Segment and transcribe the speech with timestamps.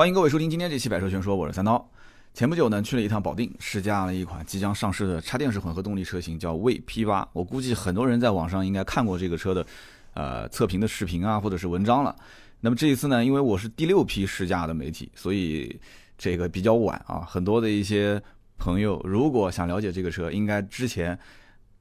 [0.00, 1.90] 欢迎各位收听今天这期《百车全说》，我是三刀。
[2.32, 7.28] 前不久呢，去了一趟保定，试驾了一款即将上市的插电式混合动力车型，叫魏 P8。
[7.34, 9.66] 我估计很多人在网上应该看过这个车的，
[10.14, 12.16] 呃，测评的视频啊，或者是文章了。
[12.62, 15.78] 那么这一次呢，因为我是第六批试驾的媒体，所以
[16.16, 17.20] 这个比较晚啊。
[17.28, 18.18] 很多的一些
[18.56, 21.18] 朋友如果想了解这个车，应该之前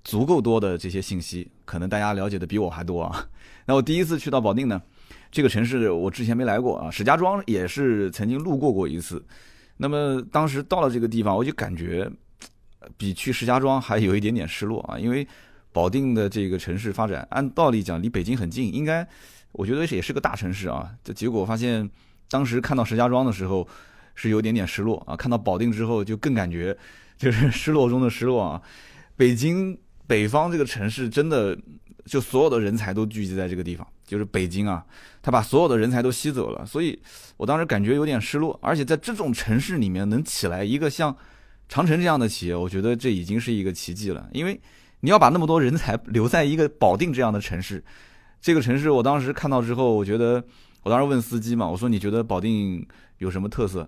[0.04, 3.26] 足够多的这些信息，可能大家了解的比我还多啊。
[3.66, 4.82] 那我第一次去到保定呢。
[5.32, 9.24] 这个城市我之前没来过啊，石家庄也是曾经路过过一次。
[9.78, 12.10] 那么当时到了这个地方，我就感觉
[12.98, 15.26] 比去石家庄还有一点点失落啊，因为
[15.72, 19.08] 保定的这个城市发展，按道理讲离北京很近，应该
[19.52, 20.90] 我觉得也是个大城市啊。
[21.04, 21.88] 这结果发现，
[22.30, 23.66] 当时看到石家庄的时候
[24.16, 26.76] 是有点点失落啊，看到保定之后就更感觉
[27.18, 28.62] 就是 失落中的失落啊。
[29.16, 29.78] 北京
[30.08, 31.58] 北方这个城市真的
[32.06, 33.88] 就所有的人才都聚集在这个地方。
[34.06, 34.84] 就是北京啊，
[35.22, 36.98] 他把所有的人才都吸走了，所以
[37.38, 38.58] 我当时感觉有点失落。
[38.62, 41.16] 而且在这种城市里面能起来一个像
[41.68, 44.30] 长城这样的企业，我觉得这已经是一个奇迹了。
[44.32, 44.60] 因为
[45.02, 47.84] 你要把那么多人才留在一个保定这样的城市，
[48.42, 50.44] 这个城市我当时看到之后，我觉得
[50.84, 52.86] 我当时问司机嘛，我说你觉得保定
[53.18, 53.88] 有什么特色？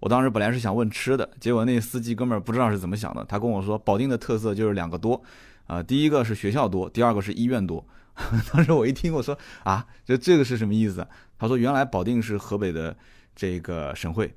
[0.00, 5.22] 我当时本来是想问吃的，结果那司机哥们儿不知道是怎么想的，他跟我说保定的特色就是两个多，
[5.66, 7.86] 啊，第一个是学校多，第二个是医院多。
[8.52, 11.06] 当时我一听，我说啊，这这个是什么意思？
[11.38, 12.96] 他说原来保定是河北的
[13.34, 14.34] 这个省会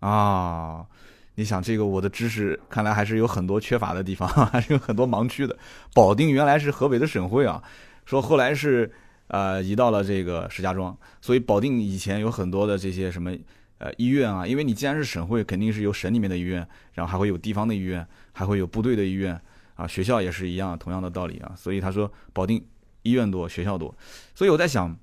[0.00, 0.86] 啊。
[1.34, 5.56] 你想这个我的知识看来还是有很多缺乏的地方， 还是有很多盲区的。
[5.94, 7.62] 保定原来是河北的省会啊，
[8.04, 8.90] 说后来是
[9.28, 13.32] 呃移到了这个石家庄，所以保定以前有很多的这些什么
[13.78, 19.40] 呃医院啊，因为你既然是省会，肯定是有省里面的医院，然后还会有地方的医院，还会有部队的医院
[19.76, 21.52] 啊，学校也是一样，同样的道理啊。
[21.56, 22.64] 所以他说保定。
[23.08, 23.94] 医院多，学校多，
[24.34, 24.94] 所以我在想，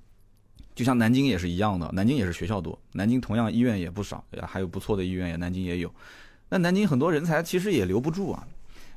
[0.76, 5.92] 就像南京也是一样的，南京也是学校多，南京同样医院也不少，还有不错的医院，也南京也有。
[6.50, 8.48] 那南京很多人才其实也留不住啊，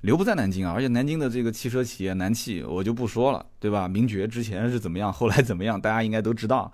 [0.03, 3.89] 留不在南京啊，而且南京的这个汽车企业南汽我就不说了，对吧？
[3.89, 6.73] 名爵之前是怎么样，后来怎么样，大家应该都知道。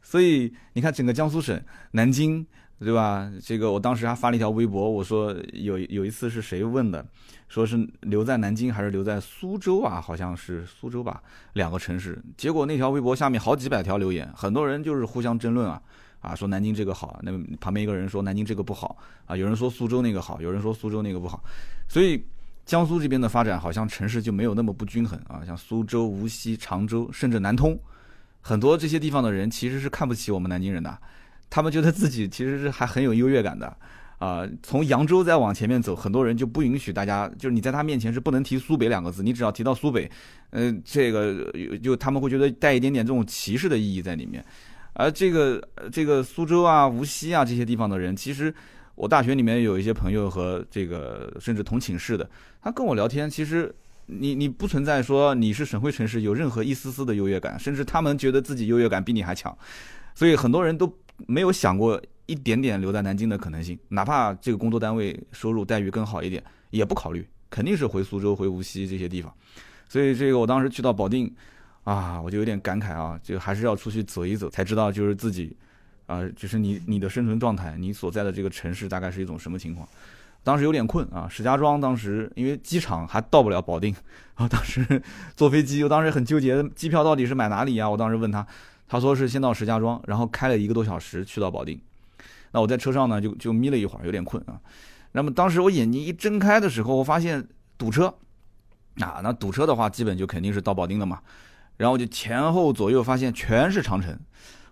[0.00, 1.60] 所以你看，整个江苏省
[1.90, 2.46] 南京。
[2.84, 3.30] 对吧？
[3.42, 7.04] 这个我当时还发了一条微博，我说有有一次是谁问的，
[7.48, 10.00] 说是留在南京还是留在苏州啊？
[10.00, 11.22] 好像是苏州吧，
[11.54, 12.22] 两个城市。
[12.36, 15.80] 结果那条微博下面好几百条留言，很多人就是互相争论啊，
[16.20, 18.96] 啊说南京这个好，那旁边一个人说南京这个不好
[19.26, 21.42] 啊，有人说苏州那个好，有人说苏州那个不好。
[21.88, 22.22] 所以
[22.66, 27.78] 江苏这边的发展好像城市就没有那么不均衡啊，像苏州、无锡、常州，甚至南通，
[28.40, 30.98] 很多这些地方的人其实是看不起我们南京人的。
[31.54, 33.76] 他们觉得自己其实是还很有优越感的，
[34.18, 40.10] 啊，从扬州再往前面走，很多人就不允许大家，就是你在他面前是不能提苏北两个字，你只要提到苏北，
[40.50, 41.48] 嗯，这个
[41.80, 44.44] 就他们会觉得带一点点这种歧视的意义在里面。
[44.94, 48.52] 而这个这个苏州啊、无锡啊这些地方的人，其实
[48.96, 52.28] 我大学里面有一些朋友和这个甚至同寝室的，
[52.60, 53.72] 他跟我聊天，其实
[54.06, 59.56] 你你不存在说你是省会城市有任何一丝丝的优越感，甚至他们觉得自己优越感比你还强，
[60.16, 60.92] 所以很多人都。
[61.26, 69.32] 没有想过一点点留在南京的可能性，哪怕这个工作单位收入待遇更好一点，也不考虑，肯定是回苏州、回无锡这些地方。
[69.88, 71.32] 所以这个我当时去到保定，
[71.84, 75.54] 啊，我就有点感慨啊，就还是要出去走一走，才知道就是自己，
[76.06, 79.86] 啊，就是你你的生存状态，你所在的这个城市大概是一种什么情况。
[80.42, 83.94] 当时有点困啊，石家庄当时因为机场还到不了保定，
[84.34, 85.02] 啊，当时
[85.36, 87.88] 坐飞机，我当时很纠结，机票到底是买哪里呀？
[87.88, 88.46] 我当时问他。
[88.86, 91.80] 他说是先到石家庄，然后开了一个多小时去到保定。
[92.52, 94.60] 那我在车上呢，就就眯了一会儿，有点困啊。
[95.12, 97.46] 那么当时我眼睛一睁开的时候，我发现
[97.78, 98.14] 堵车
[99.00, 99.20] 啊。
[99.22, 101.20] 那堵车的话，基本就肯定是到保定了嘛。
[101.76, 104.16] 然后就前后左右发现全是长城。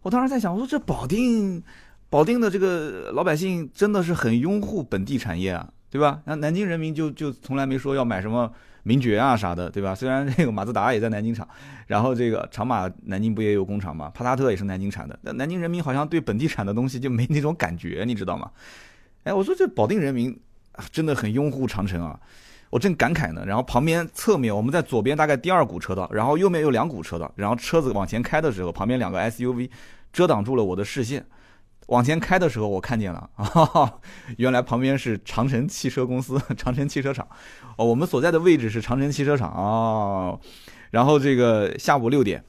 [0.03, 1.63] 我当时在想，我说这保定，
[2.09, 6.23] 保定的这个老百姓真的是很拥护本地产业啊，对吧？
[6.27, 8.53] 那南京人民就就从来没说要买什么。
[8.85, 9.95] 名爵啊啥的，对吧？
[9.95, 11.49] 虽然这个马自达也在南京厂，
[11.87, 14.11] 然后这个长马南京不也有工厂吗？
[14.15, 15.19] 帕萨特也是南京产的。
[15.23, 18.51] 那南京人民好像对本地产的东西就没那种感觉，你知道吗？
[19.25, 20.37] 哎，我说这保定人民
[20.91, 22.19] 真的很拥护长城啊！
[22.71, 29.71] 我正感慨呢，然后旁边侧面我们在左边大概第二股车道，然后右面有两股车道，然后车子往前开的时候，旁边两个 SUV
[30.13, 31.25] 遮挡住了我的视线。
[31.89, 33.93] 往前开的时候，我看见了啊，
[34.39, 37.27] 原来旁边是长城汽车公司， 长城汽车厂。
[37.77, 40.39] 哦，我们所在的位置是长城汽车厂啊。
[40.91, 42.45] 然后这个下午六点，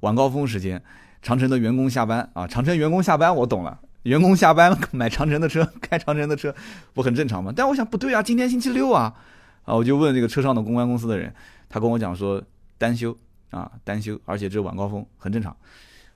[0.00, 0.82] 晚高峰时间，
[1.20, 2.46] 长城的员工下班啊。
[2.46, 6.54] 长城员工下班，我懂了，员工下班 买长城的车，开长城的车，
[6.94, 7.52] 不很正常吗？
[7.54, 9.14] 但我想不对啊，今天星期六啊，
[9.64, 11.34] 啊，我就问这个车上的公关公司的人，
[11.68, 12.42] 他跟我讲说
[12.78, 13.16] 单休
[13.50, 15.56] 啊，单休，而且这晚高峰很正常。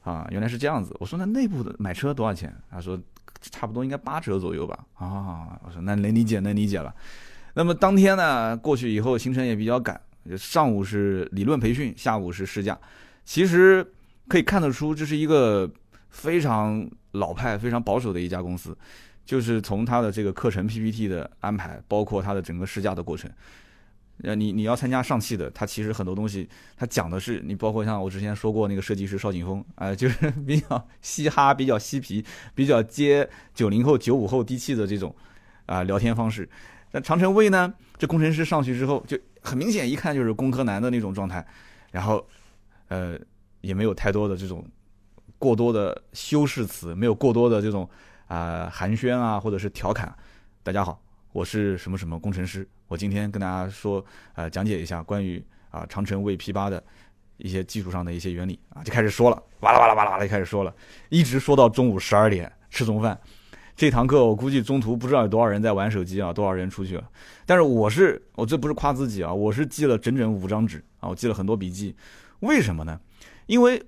[0.03, 0.95] 啊，原来是这样子。
[1.01, 2.55] 我说那内部的买车多少钱？
[2.71, 2.99] 他说
[3.41, 4.79] 差不多应该八折左右吧。
[4.95, 6.95] 啊，我说那能理解，能理解了。
[7.55, 10.01] 那么当天呢过去以后，行程也比较赶，
[10.37, 12.79] 上午是理论培训，下午是试驾。
[13.25, 13.87] 其实
[14.29, 15.71] 可以看得出，这是一个
[16.11, 18.77] 非常老派、非常保守的一家公司。
[19.25, 23.31] 就是从他的这个课程 PPT 的安排，包括他的整个试驾的过程，
[24.23, 32.25] 呃，你你要参加上汽的，他其实很多东西，他讲的是你，包括像我之前说过那个设计师邵景峰，啊，就是 比较嘻哈、比较嬉皮、
[32.55, 35.15] 比较接九零后、九五后低气的这种
[35.67, 36.49] 啊聊天方式。
[36.93, 41.47] 那长城卫呢，这工程师上去之后，就很明显一看就是工科男的那种状态，
[41.91, 42.27] 然后
[42.89, 43.19] 呃
[43.61, 44.65] 也没有太多的这种
[45.39, 47.89] 过多的修饰词，没有过多的这种。
[48.29, 50.11] 啊，寒暄啊，或者是调侃，
[50.63, 50.99] 大家好，
[51.33, 54.05] 我是什么什么工程师，我今天跟大家说，
[54.35, 56.85] 呃，讲解一下关于啊长城 V P 八的
[57.39, 60.75] 一些技术上的一些原理啊，就开始说了，哇啦哇啦哇啦哇啦就开始说了，
[61.09, 63.19] 一直说到中午十二点吃中饭。
[63.75, 67.09] 这堂课我估计中途不知道有多少人在玩手机啊，多少人出去了。
[67.47, 71.97] 但是我是我这不是夸自己啊，我是记了整整五张纸啊，我记了很多笔记，
[72.41, 73.01] 为什么呢？
[73.47, 73.83] 因为。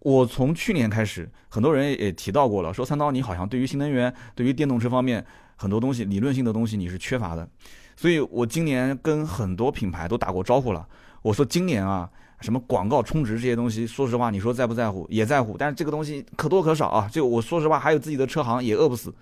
[0.00, 5.24] 我从去年开始，很多人也提到过了，说三刀你好像对于新能源、对于电动车方面
[5.56, 7.48] 很多东西理论性的东西你是缺乏的，
[7.96, 10.86] 所以我今年跟很多品牌都打过招呼了。
[11.22, 12.08] 我说今年啊，
[12.40, 15.06] 什么广告充值这些东西，说实话，你说在不在乎？
[15.10, 17.08] 也在乎，但是这个东西可多可少啊。
[17.10, 19.12] 就我说实话，还有自己的车行也饿不死。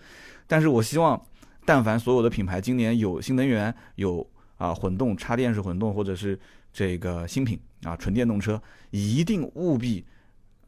[0.46, 1.20] 但是我希望，
[1.64, 4.26] 但凡所有的品牌今年有新能源、有
[4.56, 6.38] 啊混动、插电式混动，或者是
[6.72, 8.60] 这个新品啊纯电动车，
[8.90, 10.04] 一定务必。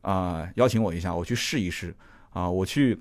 [0.02, 1.92] 啊，邀请我一下，我去试一试
[2.30, 2.96] 啊，我去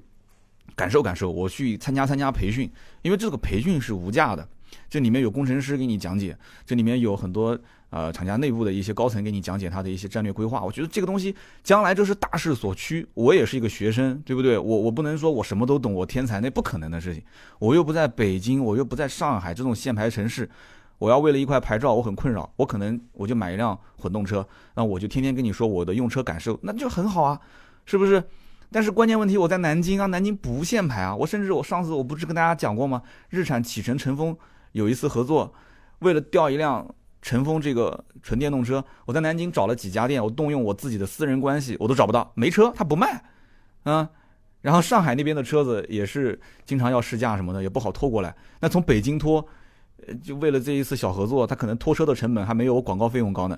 [0.76, 2.68] 感受感受，我去参加参加培训，
[3.04, 4.50] 因为这个培训是无价的，
[4.90, 7.58] 这里面有工程师给你讲解，这里面有很多
[7.90, 10.64] 呃厂家内部的一些高层给你讲解他的一些战略规划。
[10.64, 14.58] 我觉得这个东西将来这是大势所趋，我也是一个学生，对不对？
[14.58, 17.24] 我我不能说我什么都懂，我天才，那不可能的事情。
[17.60, 20.50] 我又不在北京，我又不在上海这种限牌城市。
[20.98, 27.40] 我要为了一块牌照，我很困扰，我可能我就买一辆混动车，那我就天天跟你说我的用车感受，那就很好啊，
[27.86, 28.24] 是不是？
[28.72, 33.02] 但是关键问题我在南京啊，南京不限牌啊，我甚至我上次我不是跟大家讲过吗？
[33.30, 34.36] 日产启辰乘风
[34.76, 35.54] 有一次合作，
[36.00, 36.86] 为了调一辆
[37.22, 43.24] 晨风这个纯电动车，我在南京找了几家店，我动用我自己的私人关系，我都找不到，没车，他不卖，
[43.84, 44.10] 啊，
[44.62, 49.48] 然后上海那边的车子也是经常要试驾什么的，也不好拖过来，那从北京拖。
[50.22, 53.58] 就为了这一次小合作，他可能拖车的成本还没有我广告费用高呢。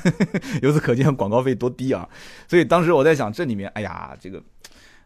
[0.60, 2.06] 由此可见，广告费多低啊！
[2.46, 4.42] 所以当时我在想，这里面，哎呀，这个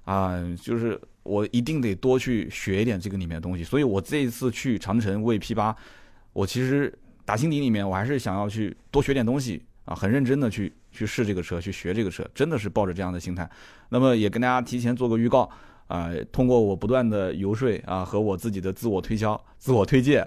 [0.04, 3.64] 啊，就是我一定得多去学一点这个里面的东西。
[3.64, 5.74] 所以我这一次去长城为 P 八，
[6.32, 6.92] 我其实
[7.24, 13.48] 打心底里面，我还是想要去多学点东西啊，很认真的去去试这个车，去学这个车，真的是抱着这样的心态。
[13.88, 15.50] 那么也跟大家提前做个预告。
[15.88, 20.26] 啊，通过我不断的游说啊，和我自己的自我推销、自我推荐，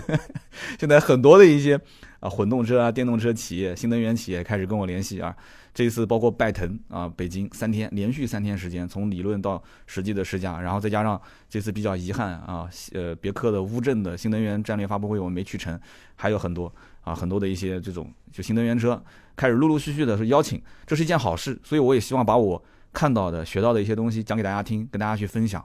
[0.80, 1.78] 现在很多的一些
[2.20, 5.34] 啊混动车啊、电动车企业、新能源企业开始跟我联系啊。
[5.74, 15.78] 这次包括拜腾啊，北京三天连续三天时间，从理论到实际的试驾，然后再加上这次比较遗憾啊，呃，别克的乌镇的新能源战略发布会我没去成，
[16.14, 16.72] 还有很多
[17.02, 19.02] 啊，很多的一些这种就新能源车
[19.36, 22.62] 开始陆陆续续的是邀请，这是一件好事，所以我也希望把我。
[22.92, 25.62] 看到的、学到的一些东西讲给大家听，跟大家去分享。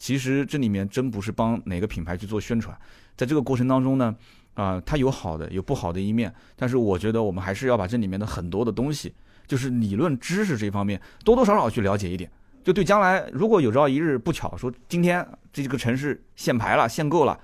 [0.00, 2.76] 其实这里面真不是帮哪个品牌去做宣传，
[3.16, 4.12] 在这个过程当中呢，
[4.54, 6.32] 啊，它有好的，有不好的一面。
[6.56, 9.14] 但是我觉得我们还是要把这里面的很多的东西，
[9.46, 12.30] 就是理论知识这方面，多多少少去了解一点。
[12.64, 17.38] 就对将来如果有朝一日不巧说今天这个城市限牌了、限购了，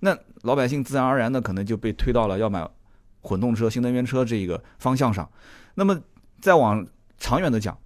[0.00, 2.66] 那老百姓自然而然的可能就被推到了要买
[3.20, 5.28] 混动车、新能源车这一个方向上。
[5.74, 6.00] 那么
[6.40, 6.86] 再往
[7.18, 7.76] 长远的讲，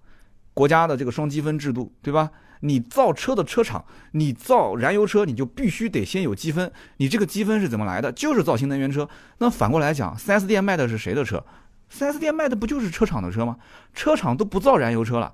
[0.53, 2.31] 国家的这个双积分制度，对吧？
[2.61, 6.71] 你造车的车厂，你造燃油车，你就必须得先有积分。
[6.97, 8.11] 你这个积分是怎么来的？
[8.11, 9.07] 就是造新能源车。
[9.37, 11.43] 那反过来讲，4S 店卖的是谁的车
[11.91, 13.57] ？4S 店卖的不就是车厂的车吗？
[13.93, 15.33] 车厂都不造燃油车了，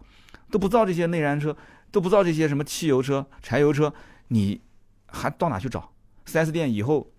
[0.52, 1.56] 都不造这些内燃车，
[1.92, 3.94] 都不造这些什么汽油车、柴油车，
[4.28, 4.62] 你
[5.08, 5.92] 还到哪去找
[6.28, 7.10] ？4S 店以后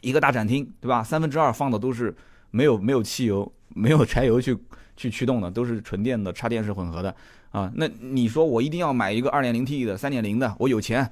[0.00, 1.02] 一个大展厅，对吧？
[1.02, 2.14] 三分之二放的都是
[2.50, 4.56] 没有没有汽油、没有柴油去。
[4.96, 7.14] 去驱动的都是纯电的插电式混合的
[7.50, 11.08] 啊，那你说我一定要买一个二点零 T 的、三点零的，我有钱，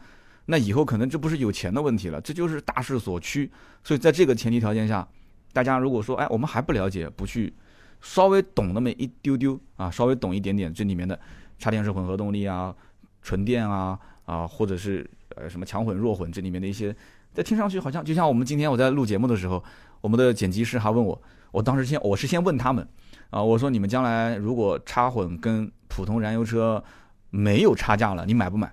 [0.47, 3.51] 那以后可能这不是有钱的问题了，这就是大势所趋。
[3.85, 5.07] 所以在这个前提条件下，
[5.53, 7.53] 大家如果说哎，我们还不了解，不去
[8.01, 11.19] 稍微懂那么一丢丢啊，稍微懂一点点这里面的
[11.59, 12.75] 插电式混合动力啊、
[13.23, 16.95] 纯电啊啊，或者是呃什么强混弱混这里面的一些，
[17.33, 19.62] 在听上去好像就像我们今天我在录节目的时候，
[20.01, 21.23] 我们的剪辑师还问我，
[21.53, 22.87] 我当时先我是先问他们。
[23.33, 26.85] 啊，我说你们将来如果插混跟普通燃油车
[27.31, 28.71] 没有差价了，你买不买？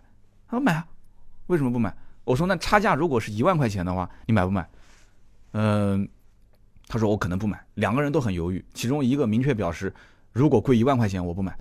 [0.49, 0.85] 他说买啊，
[1.47, 1.95] 为什么不买？
[2.25, 4.69] 我说那差价如果是一万块钱的话，你买不买？
[5.53, 6.05] 嗯，
[6.89, 7.57] 他说我可能不买。
[7.75, 9.93] 两个人都很犹豫，其中一个明确表示，
[10.33, 11.57] 如果贵一万块钱我不买。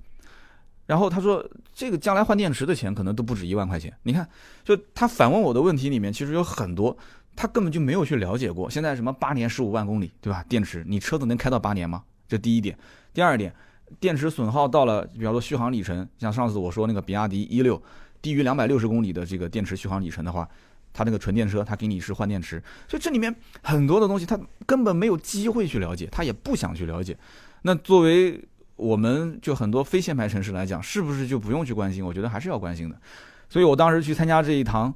[0.85, 3.95] 然后他说这个将来换电池的钱可能都不止一万块钱。
[4.03, 4.27] 你看，
[4.65, 6.97] 就他反问我的问题里面，其实有很多
[7.33, 8.69] 他根本就没有去了解过。
[8.69, 10.43] 现在什么八年十五万公里，对吧？
[10.49, 12.03] 电池你车子能开到八年吗？
[12.29, 12.77] 这第一点。
[13.13, 13.53] 第二点，
[13.99, 17.81] 电池损耗到了，比方说续航里程，像上次我说那个比亚迪一六。
[18.21, 20.45] 低于两百六十公里的这个电池续航里程的话，
[20.91, 23.33] 它那个纯电车，它给你是换电池，所以这里面
[23.63, 27.17] 很多的东西，他根本没有机会去了解，他也不想去了解。
[27.61, 28.43] 那作为
[28.75, 32.05] 我们就很多非限牌城市来讲，是不是就不用去关心？
[32.05, 32.99] 我觉得还是要关心的。
[33.47, 34.93] 所以我当时去参加这一堂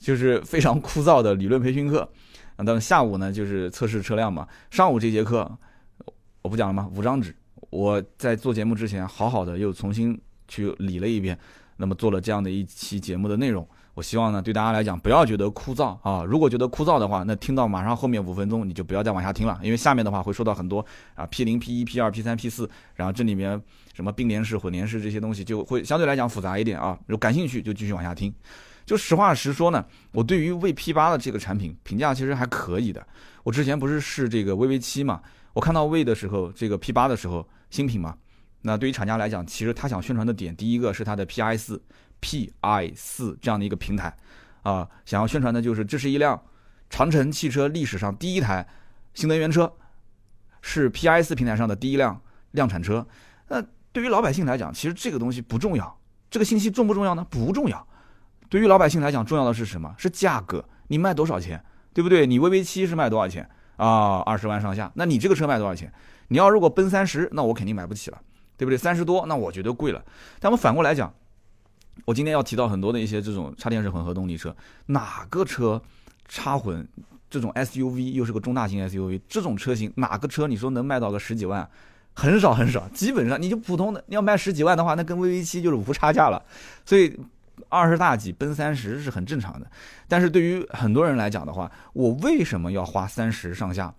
[0.00, 2.10] 就是非常枯燥的理论培训课，
[2.66, 4.48] 到下午呢就是测试车辆嘛。
[4.68, 5.56] 上午这节课
[6.42, 6.90] 我不讲了吗？
[6.94, 7.34] 五张纸，
[7.70, 11.38] 我在做节目之前好好的又重新去理了一遍。
[11.80, 13.64] 那么做了这样的一期节目的内容，
[13.94, 16.24] 我希望呢对大家来讲不要觉得枯燥啊。
[16.24, 23.62] 如果觉得枯燥的话，那听到马上后面五分钟你就不要再往下听了，因为下面的话会说到很多啊 P 零 P 一 P 二 P 三 P 四，然后这里面
[23.94, 26.98] 什么并联式、混联式这些东西就会相对来讲复杂一点啊。
[27.06, 28.34] 如果感兴趣就继续往下听。
[28.84, 33.06] 就实话实说呢，我对于 V P 八的这个产品评价其实还可以的。
[33.44, 35.20] 我之前不是试这个 VV 七嘛，
[35.58, 38.16] 我看到魏的时候，这个 P 八的时候新品嘛。
[38.62, 41.82] 那对于厂家来讲，其实他想宣传的点，第一个是它的 Pi 四
[42.20, 44.16] ，Pi 四这样的一个平台，
[44.62, 46.40] 啊，想要宣传的就是这是一辆
[46.88, 48.64] 长城汽车历史上第一台
[49.14, 49.72] 新能源车，
[50.62, 52.20] 是 Pi 四平台上的第一辆
[52.52, 53.04] 量产车。
[53.48, 53.60] 那
[53.90, 55.98] 对于老百姓来讲，其实这个东西不重要，
[56.30, 57.26] 这个信息重不重要呢？
[57.28, 57.84] 不重要。
[58.48, 59.92] 对于老百姓来讲，重要的是什么？
[59.98, 61.60] 是价格，你卖多少钱，
[61.92, 62.28] 对不对？
[62.28, 64.18] 你 VV 七是卖多少钱啊？
[64.26, 64.92] 二十万上下。
[64.94, 65.90] 那你这个车卖多少钱？
[66.28, 68.20] 你要如果奔三十，那我肯定买不起了。
[68.58, 68.76] 对不对？
[68.76, 70.04] 三十多，那我觉得贵了。
[70.40, 71.14] 但我们反过来讲，
[72.04, 74.52] 我今天要提到很多的一些这种插电式混合动力车，
[74.86, 75.80] 哪个车
[76.26, 76.84] 插混
[77.30, 81.70] 这种 SUV 又是个中大型 SUV，这种车型哪个车你说能卖到个十几万？
[82.14, 86.42] 很少很少，基本上你就普通的，你要卖十几万的话，那跟 VV 七就是无差价了。
[86.84, 87.16] 所以
[87.68, 89.70] 二十大几奔三十是很正常的。
[90.06, 93.94] 但是对于很多人来讲的话，我为什么要花三十上下，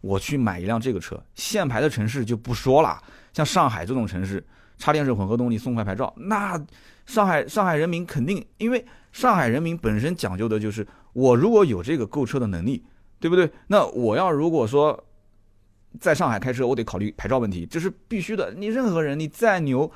[0.00, 1.22] 我去买一辆这个车？
[1.34, 3.02] 限牌的城市就不说了。
[3.32, 4.44] 像上海这种城市，
[4.78, 6.60] 插电式混合动力送快牌照，那
[7.04, 12.84] 上海上海人民肯定，因为上海人民本身讲究的就是，我如果有这个购车的能力，
[13.20, 13.50] 对不对？
[13.68, 15.04] 那我要如果说
[16.00, 18.52] 在上海开车，我得考虑牌照问题，这是必须的。
[18.54, 19.90] 你任何人你再牛，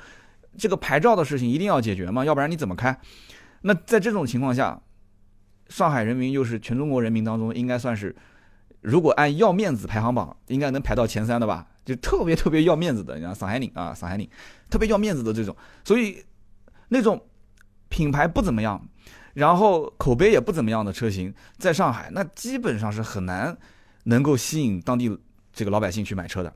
[0.57, 2.99] 这个牌照的事情一定要解决嘛，要不然你怎么开？
[3.61, 4.81] 那在这种情况下，
[5.69, 8.15] 上海人民又是全中国人民当中应该算是，
[8.81, 11.67] 如果按要面子排行榜，应该能排到前三的吧？
[11.83, 14.27] 就特别特别要面子的，你像上海人啊，上海人
[14.69, 16.23] 特别要面子的这种，所以
[16.89, 17.19] 那种
[17.89, 18.79] 品牌不怎么样，
[19.33, 23.57] 然后口碑也不怎么样的车型，在上海那基本上是很难
[24.03, 25.17] 能够吸引当地
[25.53, 26.53] 这个老百姓去买车的。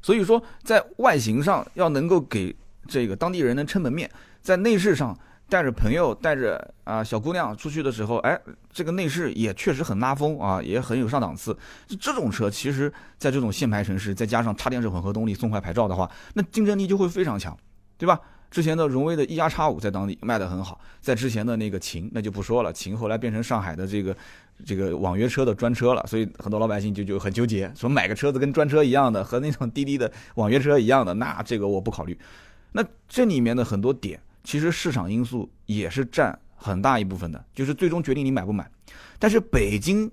[0.00, 2.54] 所以说，在外形上要能够给
[2.88, 4.10] 这个当地人能撑门面，
[4.42, 5.16] 在内饰上。
[5.50, 8.38] 带着朋友，带着啊小姑娘出去的时候，哎，
[8.70, 11.56] 这个内饰也确实很拉风啊，也很有上档次。
[11.98, 17.56] 这种车，其实在这种限牌城市，再加上插电式混合动力送快牌照的话，那竞争力就会非常强，
[17.96, 18.20] 对吧？
[18.50, 24.14] 之前的荣威的 E 加叉五在当地卖的很好，在之前的那个秦，那就不说了，秦后来变成上海的这个
[24.66, 32.18] 这个网约车的专车了，所以很多老百姓就就很纠结，说买个车子跟专车一样的，和那种滴滴的网约车一样的，那这个我不考虑。
[32.72, 34.20] 那这里面的很多点。
[34.44, 38.70] 其实市场因素也是占很大一部分的，就是最终决定你买不买。
[39.18, 40.10] 但是北京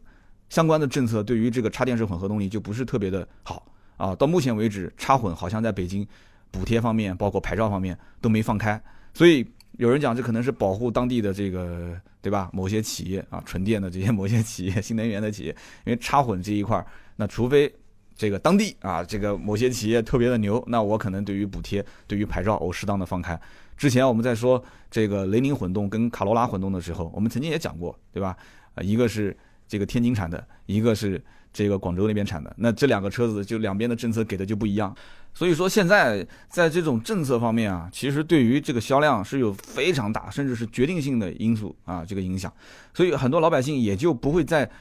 [0.49, 4.13] 相关的政策对于这个插电式混合动力就不是特别的好啊。
[4.15, 6.05] 到目前为止，插混好像在北京
[6.51, 8.81] 补贴方面，包括牌照方面都没放开。
[9.13, 9.45] 所以
[9.77, 12.49] 有人讲，这可能是保护当地的这个，对吧？
[12.51, 16.85] 某些企业啊，纯电的这些某些企业、新能源的企业，因为插混这一块，
[17.15, 17.73] 那除非
[18.15, 23.39] 这个当地啊，这个某些企业特别的牛，那我可能对于补贴、对于牌照，我适当的放开。
[23.75, 28.37] 之前我们在说这个雷凌混动跟卡罗拉混动的时候，我们曾经也讲过，对吧？
[28.73, 29.35] 啊，一个是
[29.67, 34.95] 这个天津产的，一个是这个广州那边产的，那这两个车子就两边的政策给的就不一样。
[35.33, 42.49] 所以说现在在这种政策方面啊，其实对于这个销量是有非常大，甚至是决定性的因素啊，这个影响。
[42.93, 44.71] 所以很多老百姓也就不会再。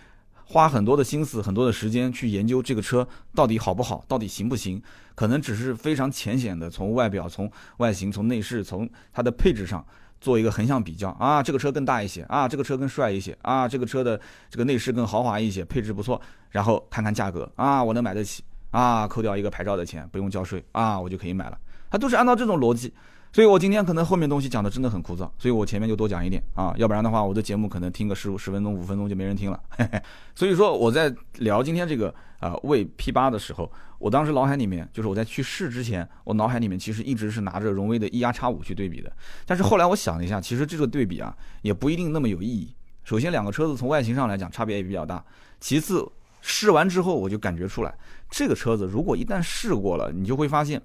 [0.46, 4.82] 花很多的心思、很多的时间去研究这个车到底好不好，到底行不行？
[5.14, 9.84] 可能只是非常浅显的从外表、从外形、从内饰、从它的配置上
[10.20, 14.20] 做一个横向比较啊，这个车更大一些啊，这个车更帅一些啊，这个车的
[14.50, 16.20] 这个内饰更豪华一些，配置不错，
[16.50, 21.58] 然后看看价格啊，我能买得起啊，扣掉一个牌照的钱，不用交税啊，我就可以买了。
[21.90, 22.92] 它都是按照这种逻辑。
[23.34, 29.60] 所以我今天可能后面东西讲的真的很枯燥，所以我前面就多讲一点啊，要不然的话我的节目可能听个十五十分钟五分钟就没人听了。
[30.36, 39.12] 所以说我在聊今天这个啊魏 P 八的时候，我当时脑海里面就是我在去试之前，我脑海里面其实一直是拿着荣威的 E R X 五去对比的。
[39.44, 42.72] 但是后来我想了一下，其实这个对比啊也不一定那么有意义。
[43.02, 45.24] 首先两个车子从外形上来讲差别也比较大，
[45.58, 46.08] 其次
[46.40, 47.92] 试完之后我就感觉出来，
[48.30, 50.80] 这个车子如果一旦试过了，你就会发现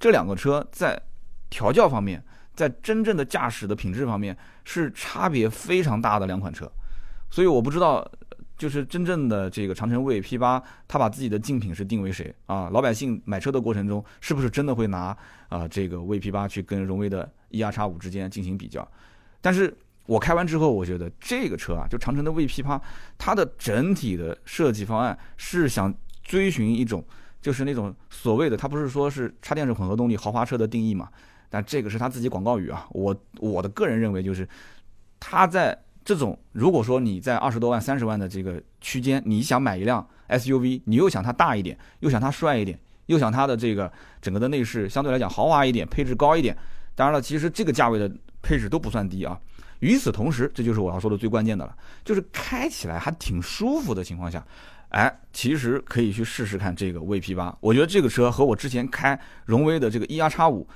[0.00, 0.98] 这两个车在
[1.52, 6.70] 调教方面，在真正的驾驶的品质方面是差别非常大的两款车，
[7.30, 8.10] 所以我不知道，
[8.56, 12.70] 就是真正的这个长城卫 P 八，它把自己的竞品是定为谁啊？
[12.70, 15.14] 老百姓买车的过程中，是不是真的会拿
[15.50, 18.86] 啊这个卫 P 八去跟荣威的 E R X 五之间进行比较？
[19.40, 22.80] 但是我开完之后，我觉得这个车啊，就长城的卫 P 八，
[23.18, 25.92] 它的整体的设计方案是想
[26.22, 27.04] 追寻一种，
[27.40, 31.08] 就是那种所谓的，它不是说是插电式混合动力豪华车的定义嘛？
[31.54, 34.48] 但这个是他自己广告语啊，我我的个人认为就是，
[35.20, 43.92] 他在这种如果说你在二十多万、三十万的这个区间，你想买一辆 SUV，你又想它大一点，又想它帅一点，又想它的这个
[44.22, 46.56] 整个的内饰相对来讲豪华一点，配置高一点。
[46.94, 49.38] 当然了，其实这个价位的配置都不算低啊。
[49.80, 54.42] 与此同时，这就是我要说的最关键的了，就是开起来还挺舒服的情况下，
[54.88, 57.54] 哎，其实可以去试试看这个 VP 八。
[57.60, 60.66] 我觉得这个车和我之前开荣威的这个 E R X 五。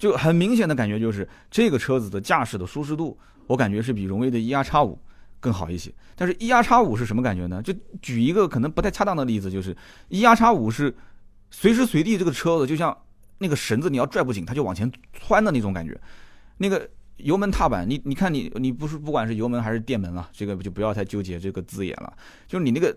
[0.00, 4.98] 就很明显的感觉就是这个车子的驾驶的舒适度，我感觉是比荣威的 E R X 五
[5.38, 5.92] 更好一些。
[6.16, 7.62] 但是 E R X 五是什么感觉呢？
[7.62, 9.76] 就举一个可能不太恰当的例子，就是
[10.08, 10.96] E R X 五是
[11.50, 12.96] 随时随地这个车子就像
[13.36, 15.94] 那个绳子，你要拽不紧，它就往前窜的那种感觉。
[16.56, 16.88] 那个
[17.18, 22.10] 油门踏板，你你看你你不是不管是油门还是电门啊，这个就不要太纠结这个字眼了。
[22.48, 22.96] 就是你那个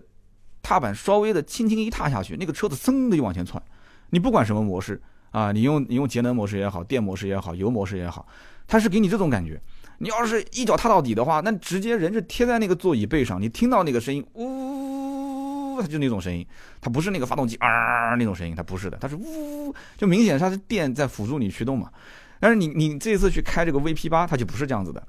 [0.62, 3.62] 踏板稍微的轻轻一踏下去，那个车子噌的就往前窜。
[4.08, 4.98] 你不管什么模式。
[5.34, 8.24] 啊，你用你用节能模式也好，电模式也好，油模式也好，
[8.68, 9.60] 它是给你这种感觉。
[9.98, 16.46] 你要是一脚踏到底的话，那直接人是贴在那个座椅背上，你听到那个声音，呜，它就那种声音，
[16.80, 21.90] 它不是那个发动机啊那种声音，它不是的，它是呜，就明显它是电在辅助你驱动嘛。
[22.38, 25.04] 但是你你这次去开这个 VP 八，它就不是这样子的。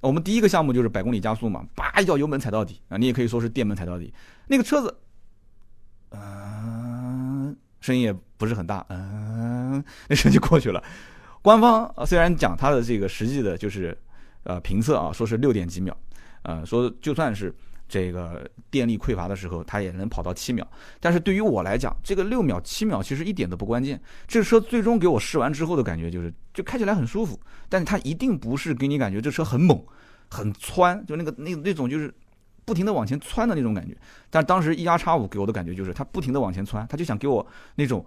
[0.00, 4.14] 我们第一个项目就是百公里加速嘛，叭一脚油门踩到底啊，你也可以说是电门踩到底，
[4.46, 4.96] 那个车子，
[6.10, 6.45] 嗯，
[7.86, 8.14] 声音也。
[8.38, 10.84] 不是很大，嗯， 那声就过去了。
[11.40, 13.96] 官方虽然讲它的这个实际的就是
[14.42, 15.96] 呃评测啊，说是六点几秒，
[16.42, 17.50] 呃，说就算是
[17.88, 20.70] 这个电力匮乏的时候，它也能跑到七秒。
[21.00, 23.98] 但是对于我来讲，这个六秒七秒其实一点都不关键。
[24.26, 27.40] 这车最终给我试完之后的感觉就是，就开起来很舒服。
[27.70, 29.82] 但是它一定不是给你感觉这车很猛、
[30.28, 32.12] 很窜，就那个那那种就是
[32.66, 33.96] 不停的往前窜的那种感觉。
[34.28, 38.04] 但当时 E R X 五给我的感觉就是，它不停的往前窜，它就想给我那种。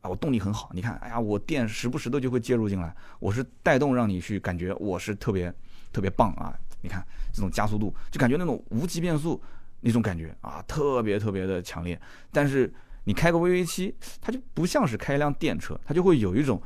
[0.00, 5.52] 啊，我动力很好，你看，哎呀，我电时不时的就会介入进来，我是带动让你去感觉我是特别
[5.92, 6.54] 特别棒啊！
[6.82, 9.42] 你看这种加速度，就感觉那种无级变速
[9.80, 12.00] 那种感觉啊，特别特别的强烈。
[12.30, 16.62] 但是你开个 VV 七，它就不像是开一辆电车，它就会有一种，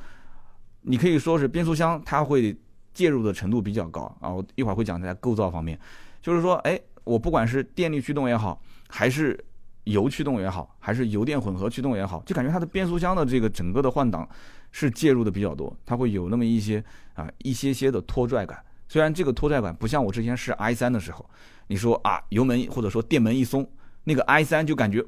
[0.82, 2.54] 你可以说是变速箱它会
[2.92, 4.28] 介入的程度比较高啊。
[4.28, 5.80] 我一会儿会讲在构造方面，
[6.20, 9.38] 就是说，哎，我不管是电力驱动也好，还是
[9.84, 14.28] 油驱动也好，还是油电混合驱动也好，就感觉它的变速箱的这个整个的换挡
[14.70, 16.82] 是介入的比较多，它会有那么一些
[17.14, 18.62] 啊一些些的拖拽感。
[18.88, 21.28] 虽然这个拖拽感不像我之前试 i 三的时候，
[21.66, 23.66] 你说啊油门或者说电门一松，
[24.04, 25.04] 那个 i 三就感觉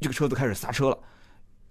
[0.00, 0.98] 这个车子开始刹车了，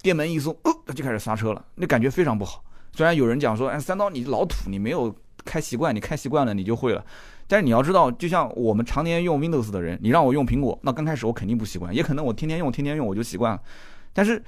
[0.01, 2.63] 电门一松，呃它就开始刹车了，那感觉非常不好。
[2.93, 7.05] 虽然有人讲说，哎三刀你老土，你没有开习惯，你开习惯了你就会了。
[7.47, 13.61] 但是你要知道，就像我们常年用 Windows 的人，你让我用苹果，那刚开始我肯定不习惯，也可能我天天用，天天用我就习惯了。
[14.13, 14.41] 但是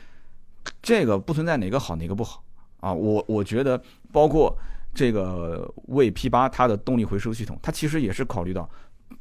[0.81, 2.41] 这个不存在哪个好哪个不好
[2.79, 4.55] 啊，我我觉得包括
[4.93, 8.69] 这个为 P 八它的动力回收系统，它其实也是考虑到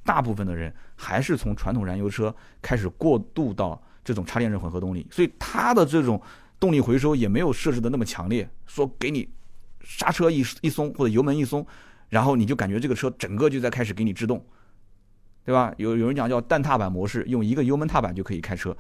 [0.05, 6.21] 大部分的人还是从传统燃油车开始过渡到这种插电式混合动力，所以它的这种
[6.61, 9.29] 动力回收也没有设置的那么强烈，说给你
[9.83, 11.67] 刹车一一松或者油门一松。
[12.09, 14.45] 然后你就感觉这个车整个就在开始给你制动，
[15.47, 15.73] 对吧？
[15.79, 18.77] 有有人讲叫单踏板模式，用一个油门踏板就可以开车，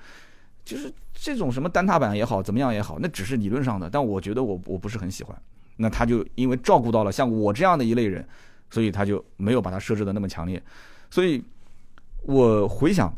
[0.66, 3.88] 就是这种什么单踏板也好，怎么样也好，那只是理论上的。
[3.88, 5.34] 但我觉得我我不是很喜欢。
[5.76, 8.22] 那他就因为照顾到了像我这样的一类人，
[8.68, 10.62] 所以他就没有把它设置的那么强烈。
[11.10, 11.42] 所以
[12.24, 13.10] 我回想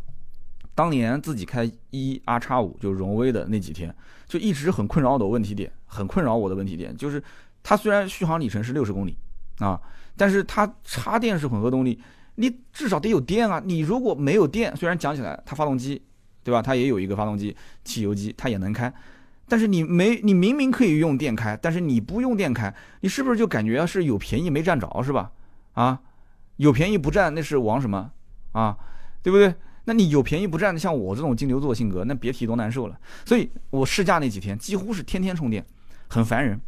[0.76, 3.92] 当年自己开一 R 叉五就荣威的那几天，
[4.28, 7.20] 就一直很困扰我的问题点，很困扰我的问题点就是，
[7.64, 9.18] 它虽然续航里程是六十公里
[9.58, 9.80] 啊。
[10.16, 12.00] 但是它插电式混合动力，
[12.36, 13.60] 你至少得有电啊！
[13.64, 16.00] 你如果没有电，虽然讲起来它发动机，
[16.44, 16.62] 对吧？
[16.62, 18.94] 它也有一个发动机，汽油机它也能开，
[19.48, 25.32] 但是你没，你明明可以用电开，但是你不用电开，你是不是就感觉是有便宜没占着，是吧？
[25.72, 26.00] 啊，
[26.58, 28.12] 有便宜不占，那是王什么
[28.52, 28.78] 啊？
[29.20, 29.52] 对不对？
[29.86, 32.96] 那你有便宜不占的，像我这种金牛座性格，那别提多难受了。
[33.24, 35.66] 所以我试驾那几天，几乎是天天充电，
[36.06, 36.60] 很烦人。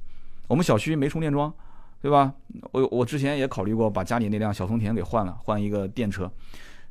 [0.46, 1.52] 我们小区没充电桩，
[2.00, 2.32] 对吧？
[2.72, 6.30] 我我之前也考虑过把家里那辆小丰田给换了，换一个电车，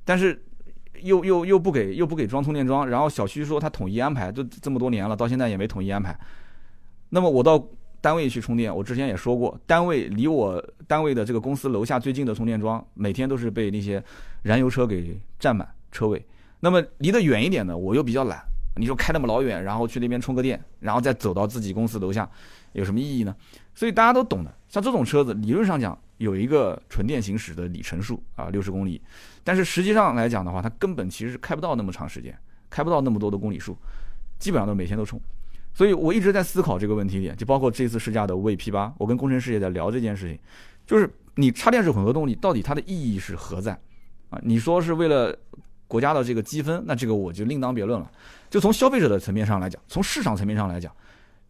[0.03, 0.43] 但是。
[1.01, 6.17] 又又又不给又不给装充电桩，然后小区说他统一安排，都这么多年了，到现在也没统一安排。
[7.09, 7.61] 那么我到
[7.99, 14.01] 单位去充电，我之前也说过，单位离我单位的这个公司楼下最近的充电桩，每天都是被那些
[14.43, 16.25] 燃油车给占满车位。
[16.61, 18.41] 那么离得远一点的，我又比较懒，
[18.75, 22.29] 你说开那么老远，然后去那边充个电，然后再走到自己公司楼下，
[22.73, 23.35] 有什么意义呢？
[23.73, 25.97] 所以大家都懂的，像这种车子，理论上讲。
[26.17, 29.01] 有一个纯电行驶的里程数啊，六十公里，
[29.43, 32.33] 但是实际上来讲的话，它根本其实开不到那么长时间，
[32.69, 33.77] 开不到那么多的公里数，
[34.39, 35.19] 基本上都每天都充。
[35.73, 40.39] 所以我一直在思考这个问题点，就包括这次试驾的魏 P 八，我跟工程师也在聊这件事情，
[40.87, 43.73] 就是你插电式混合动力到底它的意义是何在
[44.29, 44.39] 啊？
[44.41, 45.37] 你说是为了
[45.85, 48.09] 国家的这个积分，那这个我就另当别论了。
[48.55, 50.89] 就从消费者的层面上来讲，从市场层面上来讲，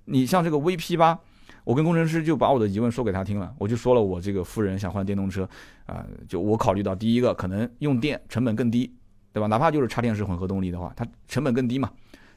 [0.06, 1.15] 你像这个 V P 八。
[1.63, 5.48] 我跟工程师就把我的疑问说给他听了，我就说了我这个夫人想换电动车，
[5.86, 8.91] 啊，就我考虑到第一个可能用电成本更低，
[9.32, 9.46] 对吧？
[9.46, 11.91] 哪怕就是插电式混合动力的话，它成本更低嘛。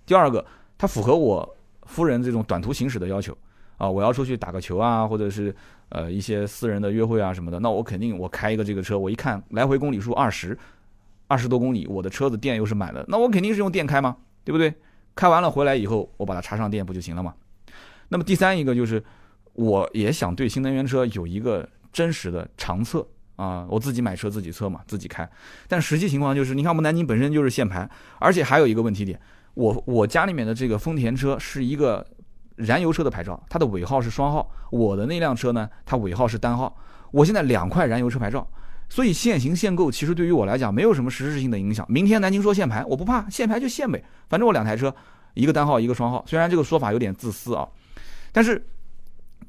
[0.04, 0.44] 第二个，
[0.76, 3.34] 它符合我夫人这种短途行驶的要求，
[3.78, 5.54] 啊，我要出去打个球啊，或者是
[5.88, 10.58] 呃一些私人的约会啊什么的，那我肯定我开一个这个车，我一看来回公里数二十，
[11.26, 14.16] 二十多公里，我的车子电又是满的，那我肯定是用电开嘛，
[14.48, 14.72] 对不对？
[15.14, 17.34] 开完了回来以后，我把它插上电不就行了嘛？
[18.08, 19.04] 那么第三一个就是。
[19.58, 25.28] 我也想对新能源车有一个真实的长测啊，我自己买车自己测嘛，自己开。
[25.66, 29.20] 但实际情况就是，你看我们南京本身就是限牌，而且还有一个问题点，
[29.54, 32.06] 我我家里面的这个丰田车是一个
[32.54, 36.76] 燃油车的牌照，它的尾号是双号，我的那辆车呢，它尾号是单号。
[37.10, 38.48] 我现在两块燃油车牌照，
[38.88, 41.86] 所以限行限购其实对于我来讲没有什么实质性的影响。
[41.88, 44.94] 明天南京说限牌，我不怕，限牌就限呗，反正我两台车，
[45.34, 46.24] 一个单号一个双号。
[46.26, 47.68] 虽然这个说法有点自私啊，
[48.32, 48.66] 但是。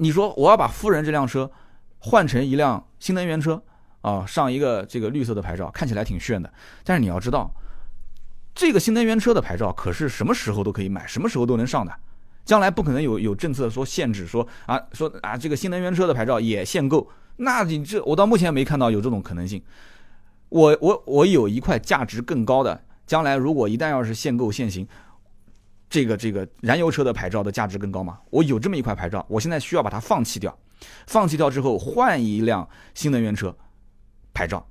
[0.02, 1.52] 你说我要把夫人这辆车
[1.98, 3.62] 换成一辆新能源车
[4.00, 6.50] 啊，上一个这个绿色的牌照，看起来挺炫的。
[6.86, 7.54] 但是你要知道，
[8.56, 11.94] 这个新能源车的牌照可是什么时候都可以买，什么时候都能上的。
[12.46, 17.10] 将来不可能有有政策说限制，说啊说啊这个新能源车的牌照也限购。
[17.40, 19.62] 那你这我到目前没看到有这种可能性。
[20.50, 24.88] 我我我有一块价值更高的，将来如果一旦要是限购限行。
[25.92, 28.20] 这个这个燃油车的牌照的价值更高吗？
[28.30, 30.56] 我有这么一块牌照，我现在需要把它放弃掉，
[31.08, 33.58] 放弃掉之后换一辆新能源车
[34.32, 34.64] 牌照，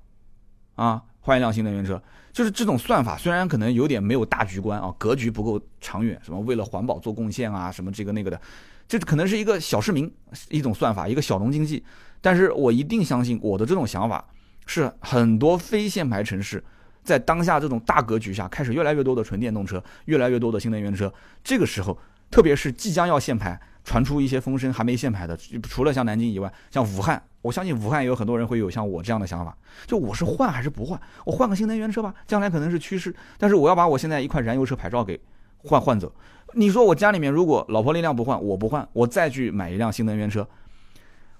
[0.76, 2.00] 啊，换一辆新能源车，
[2.32, 8.40] 就是这种算法虽然可能有点没有大局观啊，格局不够长远，什么为了环保做贡献啊，什么这个那个的，
[8.86, 10.08] 这可能是一个小市民
[10.50, 11.84] 一种算法，一个小农经济，
[12.20, 14.24] 但是我一定相信我的这种想法
[14.66, 16.62] 是很多非限牌城市。
[17.04, 21.10] 在当下这种大格局下，开始越来越多的纯电动车，越来越多的新能源车。
[21.42, 21.98] 这个时候，
[22.30, 31.00] 特别是即将要限牌，传出一些风声，还没限牌的，除了像南京以外，像武汉，我相信武汉也有很多人会有像我这样的想法，就我是换还是不换？
[31.24, 35.18] 我换个新能源车吧，将来可能是趋势，但是我要把我现在一块燃油车牌照给
[35.56, 36.12] 换换走。
[36.52, 40.46] 你说我家里面如果老婆那辆不换，我不换，我再去买一辆新能源车，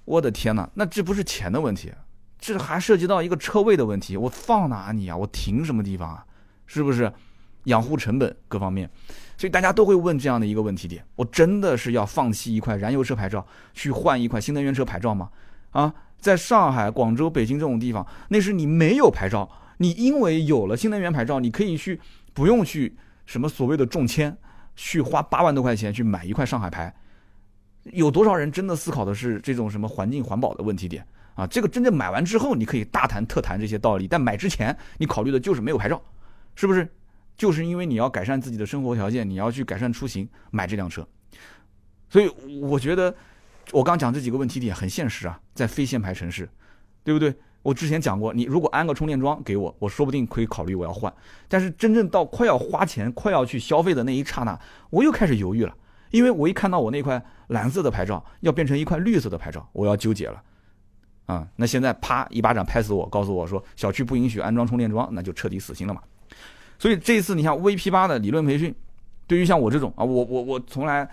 [0.09, 1.93] 我的天哪，那这不是钱的问题。
[2.39, 5.17] 这还涉及到一个车位的问题，我放哪里啊？
[5.17, 6.25] 我停什么地方啊？
[6.67, 7.13] 是不是？
[7.65, 8.89] 养护成本各方面，
[9.37, 15.29] 所以大家都会问这样的一个问题点：我真的是要放弃一块燃油车牌照，去换一块新能源车牌照吗？
[15.73, 22.01] 啊，在上海、广州、北京这种地方，那是你没有牌照，你因为有了新能源牌照，你可以去
[22.33, 24.35] 不用去什么所谓的中签，
[24.75, 26.95] 去花八万多块钱去买一块上海牌。
[27.93, 31.07] 有多少人真的思考的是这种什么环境环保的问题点？
[31.35, 36.03] 啊，这个真正买完之后，你可以大谈特谈这些道理，但买之前你考虑的就是没有牌照，
[36.55, 36.89] 是不是？
[37.37, 41.07] 就是因为你要改善自己的生活条件，你要去改善出行，买这辆车。
[42.11, 42.29] 所以
[42.61, 43.15] 我觉得，
[43.71, 46.49] 我刚讲这几个问题点很现实啊，在非限牌城市，
[47.05, 47.33] 对不对？
[47.63, 51.13] 我之前讲过，你如果安个充电桩给我，我说不定可以考虑我要换。
[51.47, 54.59] 但是真正到快要花钱、快要去消费的那一刹那，
[54.91, 55.77] 我又开始犹豫了，
[56.11, 60.43] 因为我一看到我那块蓝色的牌照要变成一块绿色的牌照，我要纠结了。
[61.27, 66.01] 啊，那现在啪一巴掌拍死我，告诉我说小区不允许安装充电桩，那就彻底死心了嘛。
[66.79, 68.75] 所以这一次你像 VP 八的理论培训，
[69.27, 71.07] 对于像我这种啊，我我我从来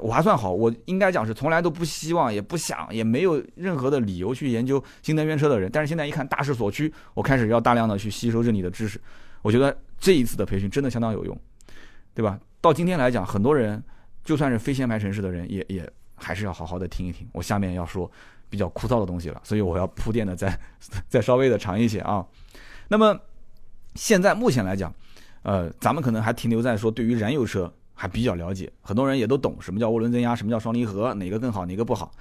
[0.00, 5.68] 我还算好，我应该讲是从来都不希望也不想也没有任何的理由去研究新能源车的人。
[5.70, 8.98] 但是现在一看大势所趋，我开始要大量的去吸收这里的知识。
[9.42, 11.38] 我觉得这一次的培训真的相当有用，
[12.14, 12.38] 对吧？
[12.62, 13.82] 到今天来讲，很多人
[14.24, 17.28] 就算是非限牌城市的人，也也还是要好好的听一听。
[17.32, 18.10] 我下面要说
[18.48, 20.58] 比较枯燥的东西了，所以我要铺垫的再
[21.08, 22.24] 再稍微的长一些啊。
[22.88, 23.18] 那么
[23.94, 24.92] 现在目前来讲，
[25.42, 32.12] 呃，咱们可能还停留在说对于燃油车还比较了解，很多人也都懂什么叫涡轮增压，什么叫双离合，哪个更好，哪个不好。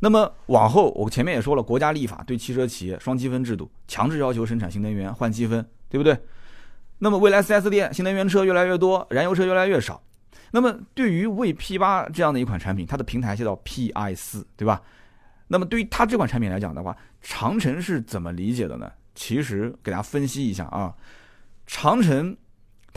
[0.00, 6.18] 那么往后，我前面也说了，国家立法对汽车企业双积分制度，强制要求生产新能源换积分，对不对？
[6.98, 10.02] 那么未来 4S 店新能源车越来越多，燃油车越来越少。
[10.50, 14.80] 那么对于为 P 八这样的一款产品，它的平台叫 PI 四，对吧？
[15.48, 18.90] 那么对于它这款产品来讲的话，长城是怎么理解的呢？
[19.14, 20.94] 其实给大家分析一下啊，
[21.66, 22.36] 长城。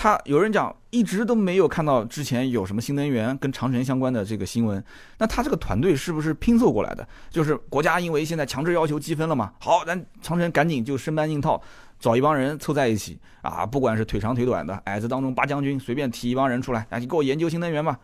[0.02, 4.82] 他有人讲一直都没有看到之前有什么新能源跟长城相关的这个新闻，
[5.18, 7.06] 那他这个团队是不是拼凑过来的？
[7.30, 11.62] 就是国家因为现在强制要求积分了嘛，好，咱长城赶紧就生搬硬套，
[12.00, 18.00] 找一帮人凑在一起啊，不管是腿长腿短的，矮子当中八将军，随便提一帮人出来，啊，你给我研究新能源吧。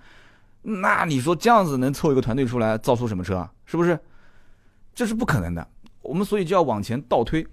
[0.61, 3.51] 那你说这样子能凑一个团队出来造出什么车啊？
[3.65, 3.97] 是不是？
[4.93, 5.67] 这是不可能的。
[6.01, 7.45] 我们所以就要往前倒推。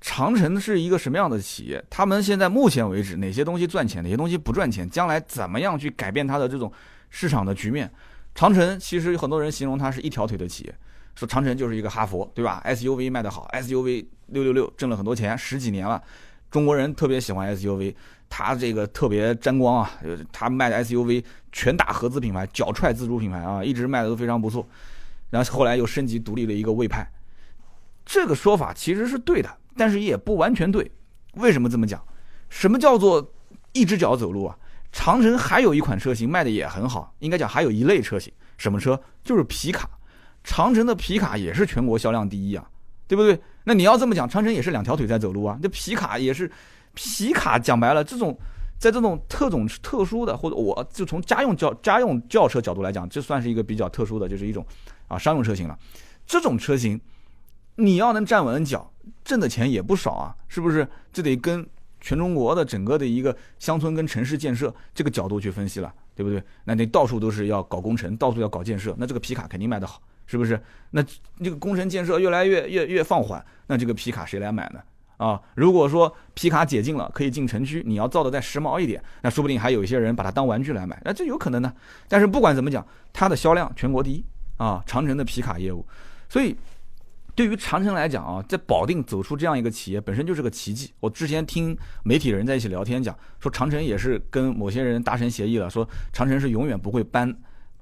[0.00, 1.84] 长城是一个什么样的企业？
[1.90, 4.88] 他们现在目前为止哪些东西赚钱，哪些东西不赚钱？
[4.88, 6.72] 将来怎么样去改变它的这种
[7.10, 7.90] 市场的局面？
[8.34, 10.74] 长城其实有很多人形容它是一条腿的企业，
[11.14, 16.02] 说长城就是一个哈佛，对吧？SUV 卖得好，SUV 六六六挣了很多钱，十几年了，
[16.50, 17.94] 中国人特别喜欢 SUV，
[18.28, 19.90] 它这个特别沾光啊，
[20.32, 24.66] 它卖的 SUV 全打合资品牌，脚踹自主品牌啊，一直卖的都非常不错。
[25.30, 27.08] 然后后来又升级独立了一个魏派，
[28.04, 29.58] 这个说法其实是对的。
[29.76, 30.90] 但是也不完全对，
[31.34, 32.02] 为什么这么讲？
[32.48, 33.32] 什么叫做
[33.72, 34.58] 一只脚走路啊？
[34.90, 39.00] 长城还有一款车型卖的也很好，应该讲还有一类车型，什么车？
[39.22, 39.88] 就是皮卡。
[40.50, 42.68] 长城的皮卡也是全国销量第一啊，
[43.06, 43.40] 对不对？
[43.62, 45.56] 那你要这么讲，长城也是两条腿在走路啊。
[45.62, 46.50] 那皮卡也是，
[46.92, 48.36] 皮卡讲白了，这种
[48.76, 54.66] 在这种特种特殊的，或者我就从家用轿家用轿车角度来讲，这算是一个比较特殊的，就是一种
[55.06, 55.78] 啊商用车型了。
[56.26, 57.00] 这种车型。
[57.76, 58.92] 你要能站稳脚，
[59.24, 60.86] 挣的钱也不少啊，是不是？
[61.12, 61.66] 这得跟
[61.98, 66.42] 全中国的整个的一个乡村跟城市建设这个角度去分析了，对不对？
[66.64, 70.58] 那你到处都是要搞工程，到处要搞建设，那这个皮卡肯定卖得好，是不是？
[70.92, 71.02] 那
[71.42, 74.80] 这个工程建设越来越越越放缓，那这个皮卡谁来买呢？
[75.16, 81.72] 啊，如果说皮卡解禁了，可以进城区，你要造的再时髦一点，那说不定还有一些人把它当玩具来买，那这有可能呢。
[82.08, 84.24] 但是不管怎么讲，它的销量全国第一
[84.56, 85.84] 啊，长城的皮卡业务，
[86.28, 86.56] 所以。
[87.32, 90.92] 对于长城来讲啊，在保定走出这样一个企业，本身就是个奇迹。
[90.98, 97.34] 我之前听媒体人在一起聊天讲，说长城也是跟某些人达成协议了，说长城是永远不会搬，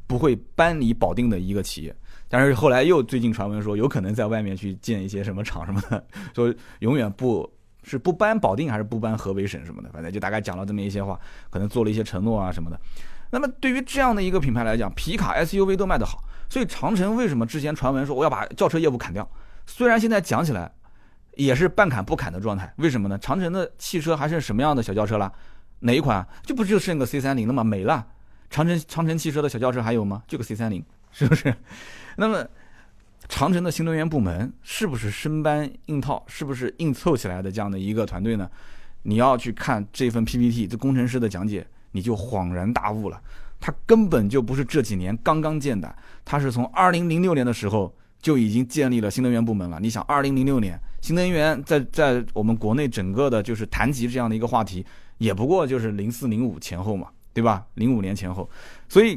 [0.07, 1.97] 不会搬离保定的一个企业。
[2.29, 7.51] 但是后来又最近传闻说，有可能在外面去建一些什么厂什么的， 说永远不
[7.83, 12.79] 是不搬保定，还是不搬河北省什么的，反正就大概讲了这么一些话，可能做了一些承诺啊什么的。
[13.31, 19.29] 那么对于这样的一个品牌来讲，皮卡、SUV 都卖得好，所以长城为什么之前传闻说我要把轿车业务砍掉？
[19.67, 20.71] 虽然现在讲起来
[21.37, 23.19] 也是半砍不砍的状态，为什么呢？
[23.19, 25.33] 长城的汽车还剩什么样的小轿车了？
[25.81, 26.27] 哪一款？
[26.43, 27.63] 就不就剩个 C 三零了吗？
[27.63, 28.07] 没了。
[28.51, 30.23] 长城长城汽车的小轿车还有吗？
[30.27, 31.55] 就个 C 三零，是不是？
[32.19, 32.45] 那么
[33.29, 36.25] 长城的新能源部门是不是生搬硬套？
[36.27, 38.51] 是不是硬凑起来的这样的一个团队呢？
[39.03, 43.21] 你要去看这份 PPT，这工程师的讲解，你就恍然大悟了。
[43.61, 47.95] 他根本就不是这几年刚刚建的，他是从二零零六年的时候。
[48.21, 49.79] 就已经建立了新能源部门了。
[49.81, 54.85] 你想，二零零六年新能源在在我们国内整个的，就是谈及这样的一个话题，
[55.19, 57.65] 也不过就是零四零五前后嘛，对吧？
[57.75, 58.51] 零五年前后，
[58.89, 59.17] 所以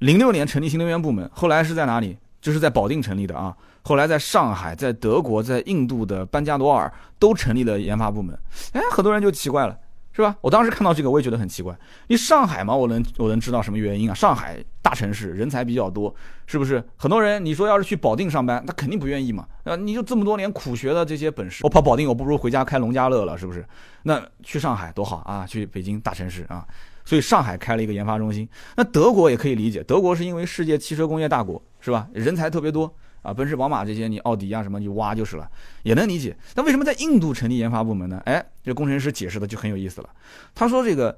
[0.00, 2.18] 零六年成立新能源部门，后来是在哪里？
[2.44, 3.56] 就是在保定成立的啊。
[3.80, 8.38] 后来在上海、在德国、在印度的班加罗尔都成立了研发部门。
[8.72, 9.78] 哎，很多人就奇怪了。
[10.16, 10.36] 是吧？
[10.42, 11.76] 我当时看到这个，我也觉得很奇怪。
[12.06, 14.14] 你上海嘛，我能我能知道什么原因啊？
[14.14, 16.14] 上海大城市，人才比较多，
[16.46, 16.80] 是不是？
[16.96, 19.44] 很多人你说要是去保定上班，他肯定不愿意嘛。
[19.64, 23.66] 啊，你就这么多年苦学的这些本事，我跑保定，我不如回家开农家乐了，是不是？
[24.04, 25.44] 那去上海多好啊！
[25.44, 26.64] 去北京大城市啊，
[27.04, 28.48] 所以上海开了一个研发中心。
[28.76, 32.08] 那德国也可以理解，德国是因为世界汽车工业大国，是吧？
[32.14, 32.90] 人才特别多。
[33.20, 35.50] 啊，奔驰、宝马这些，你奥迪啊什么，你挖就是了，
[35.82, 36.36] 也能理解。
[36.54, 38.20] 那为什么在印度成立研发部门呢？
[38.26, 40.10] 哎，这工程师解释的就很有意思了。
[40.54, 41.16] 他说，这个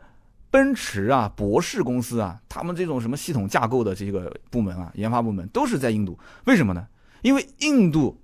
[0.51, 6.17] 奔驰啊、博世公司啊，他们这种什么系统架构的这个部门啊，研发部门都是在印度。
[6.45, 6.87] 为什么呢？
[7.23, 8.21] 因为印度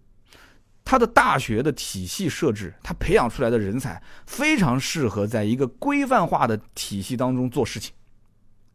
[0.84, 7.92] 它的大学的体系设置，它培养出来的人才非常适合在一个规范化的体系当中做事情。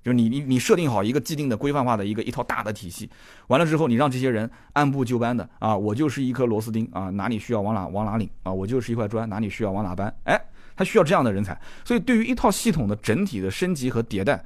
[0.08, 3.10] 就是你你你设定好一个既定的规范化的一个一套大的体系，
[3.48, 10.42] 完了之后，你让这些人按部就班的啊，我就是一颗螺丝钉啊，哪里需要往哪往哪拧啊，我就是一块砖，哪里需要往哪搬，哎，
[10.78, 11.60] 他需要这样的人才。
[11.84, 14.42] 所以对于一套系统的整体的升级和迭代，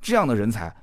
[0.00, 0.74] 这样的人才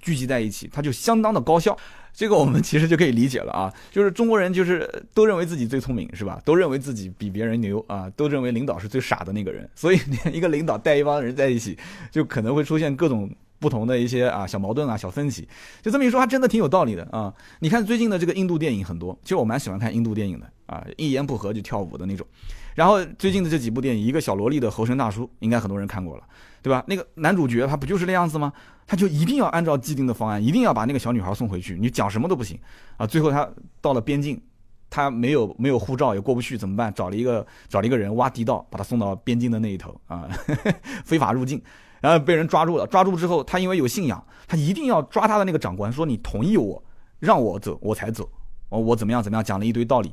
[0.00, 1.76] 聚集在一起，他就相当的高效。
[2.16, 6.40] 这个我们其实就可以理解了啊，就是中国人就是都认为自己最聪明，是吧？
[6.42, 9.68] 都认为自己比别人牛啊，都认为领导是最傻的那个人。
[9.74, 10.00] 所以
[10.32, 11.76] 一个领导带一帮人在一起，
[12.10, 15.48] 就可能会出现各种不同的一些啊小矛盾啊、小分歧。
[15.82, 17.32] 就这么一说，还真的挺有道理的啊。
[17.60, 22.26] 你看最近的这个印度电影很多，其实我蛮喜欢看印度电影的啊，一言不合就跳舞的那种。
[22.74, 26.24] 然后最近的这几部电影，一个小萝莉的猴神大叔，应该很多人看过了。
[26.60, 26.82] 对吧？
[26.88, 28.50] 那个男主角他不就是那样子吗？
[28.86, 31.76] 他就一定要按照既定的方案，一定要把那个小女孩送回去。
[31.78, 32.58] 你讲什么都不行
[32.96, 33.06] 啊！
[33.06, 33.46] 最后他
[33.82, 34.40] 到了边境，
[34.88, 36.90] 他没有没有护照也过不去，怎么办？
[36.94, 40.26] 找了一个找了一个人挖地道，把他送到边境的那一头啊，
[41.04, 41.60] 非法入境，
[42.04, 42.86] 然后被人抓住了。
[42.86, 46.82] 抓住之后，他因为有信仰，他一定要抓他的那个长官，说你同意我，
[47.18, 48.28] 让我走，我才走。
[48.68, 50.12] 哦，我怎么样怎么样，讲了一堆道理，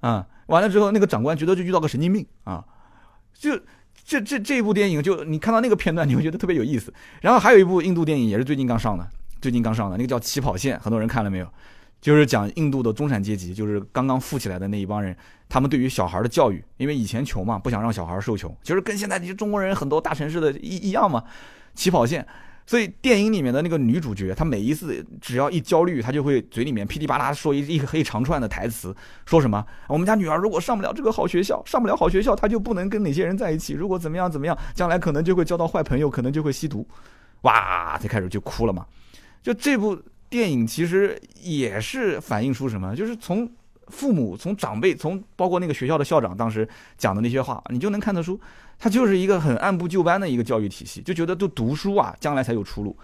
[0.00, 2.62] 啊，完了之后那个长官觉得就遇到个神经病啊，
[3.32, 3.58] 就。
[4.04, 6.90] 这这这一部电影，就你看到那个片段，你会觉得特别有意思。
[7.20, 9.06] 然后还有一部印度电影，也是最近刚上的，
[9.38, 11.52] 最近刚上的那个叫《起跑线》，很多人看了没有？
[12.00, 15.16] 就是讲印度的中产阶级，就是刚刚富起来的那一帮人，
[15.48, 21.20] 他们对于小孩的教育，因为以前穷嘛，不想让小孩受穷，其实跟现在这些中国人很多大城市的一一样嘛，
[21.74, 22.22] 《起跑线》。
[22.66, 36.86] 所以电影里面的那个女主角，她每一次只要一焦虑，她就会嘴里面噼里啪啦说一一黑长串的台词，说什么我们家女儿如果上不了这个好学校，上不了好学校，她就不能跟哪些人在一起，如果怎么样怎么样，将来可能就会交到坏朋友，可能就会吸毒，
[37.40, 38.84] 哇，才开始就哭了嘛。
[39.42, 39.98] 就这部
[40.28, 43.50] 电影其实也是反映出什么，就是从。
[43.90, 48.38] 父母从长辈从包括那个学校的校长当时讲的那些话，你就能看得出，
[48.78, 52.94] 他就是一个很按部就班的一个教育体系，就觉得都读书啊，将来才有出路。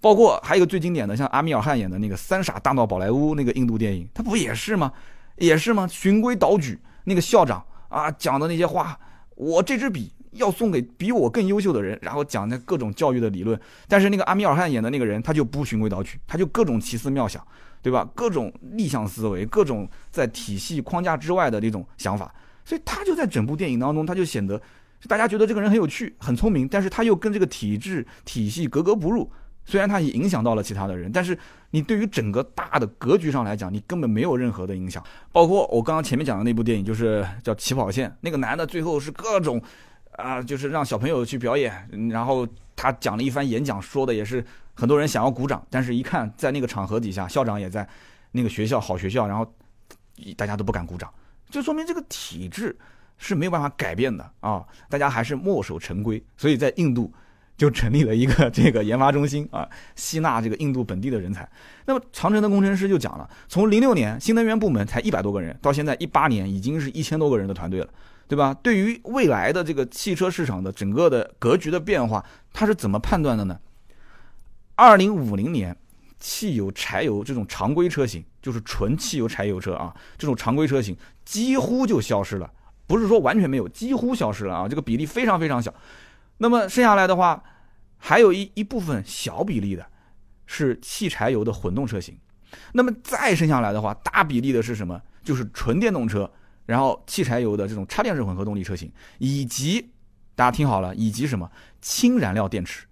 [0.00, 4.90] 包括还有一个最经典的，像阿米尔汗演的那个《三傻大闹宝莱坞》那个印度电影，他不也是吗？
[5.36, 5.86] 也是吗？
[5.86, 8.98] 循规蹈矩，那个校长啊讲的那些话，
[9.34, 13.58] 我这支笔要送给比我更优秀的人，然后讲那各种教育的理论。
[13.88, 17.42] 但是那个阿米尔汗演的那个人，他就不循规蹈矩，他就各种奇思妙想。
[17.84, 18.08] 对吧？
[18.14, 22.32] 各种逆向思维，各种在体系框架之外的那种想法，
[22.64, 24.62] 所以他就在整部电影当中，他就显得
[25.08, 29.28] 大家觉得这个人很有趣、很聪明，但是他又跟这个体制体系格格不入。
[29.64, 31.36] 虽然他也影响到了其他的人，但是
[31.70, 35.02] 你对于整个大的格局上来讲，你根本没有任何的影响。
[35.32, 39.60] 包括我刚刚前面讲的那部电影，就是叫《起跑线》，那个男的最后是各种
[40.12, 44.44] 啊，就是让小朋友去表演，然后他讲了一番演讲，说的也是。
[44.74, 47.86] 很多人想要鼓掌，但是一看在那个场合底下，校长也在，
[48.30, 49.46] 那个学校好学校，然后
[50.34, 51.12] 大家都不敢鼓掌，
[51.50, 52.74] 就说明这个体制
[53.18, 54.64] 是没有办法改变的啊！
[54.88, 57.12] 大家还是墨守成规，所以在印度
[57.54, 61.46] 就成立了一个这个研发中心啊，吸纳这个印度本地的人才。
[61.84, 67.88] 那么长城的工程师就讲了，从零六年新能源部门才一百多个人，到现在一八年已经是一千多个人的团队了，
[68.32, 68.54] 对吧？
[68.62, 73.60] 对于未来的这个汽车市场的整个的格局的变化，它是怎么判断的呢？
[74.74, 75.76] 二零五零年，
[76.18, 82.50] 汽油、柴油这种常规车型，就是纯汽油、柴油车啊，这种常规车型几乎就消失了，
[82.86, 85.74] 不是说完全没有，几乎消失了啊，这个比例非常非常小。
[86.38, 87.44] 那么剩下来的话，
[87.98, 89.84] 还有一一部分小比例的，
[90.46, 92.16] 是汽柴油的混动车型。
[92.72, 95.02] 那么再剩下来的话，大比例的是什么？
[95.22, 96.32] 就是纯电动车，
[96.72, 99.90] 然后汽柴油的这种插电式混合动力车型，以及
[100.34, 101.50] 大家听好了，以及什么
[101.82, 102.86] 氢燃料电池。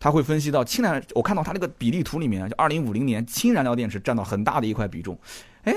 [0.00, 5.16] 他会分析到氢燃，我看到他那个比例图里面，就二零五零年氢燃料电池占到很大的一块比重。
[5.62, 5.72] 哎，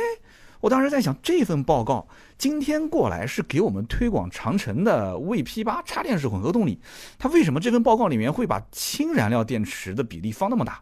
[0.60, 6.80] 我当时在想，这份报告今天过来是给我们推广长城的 V P 八插电式混合动力，
[7.20, 10.82] 它为什么这份报告里面会把氢燃料电池的比例放那么大？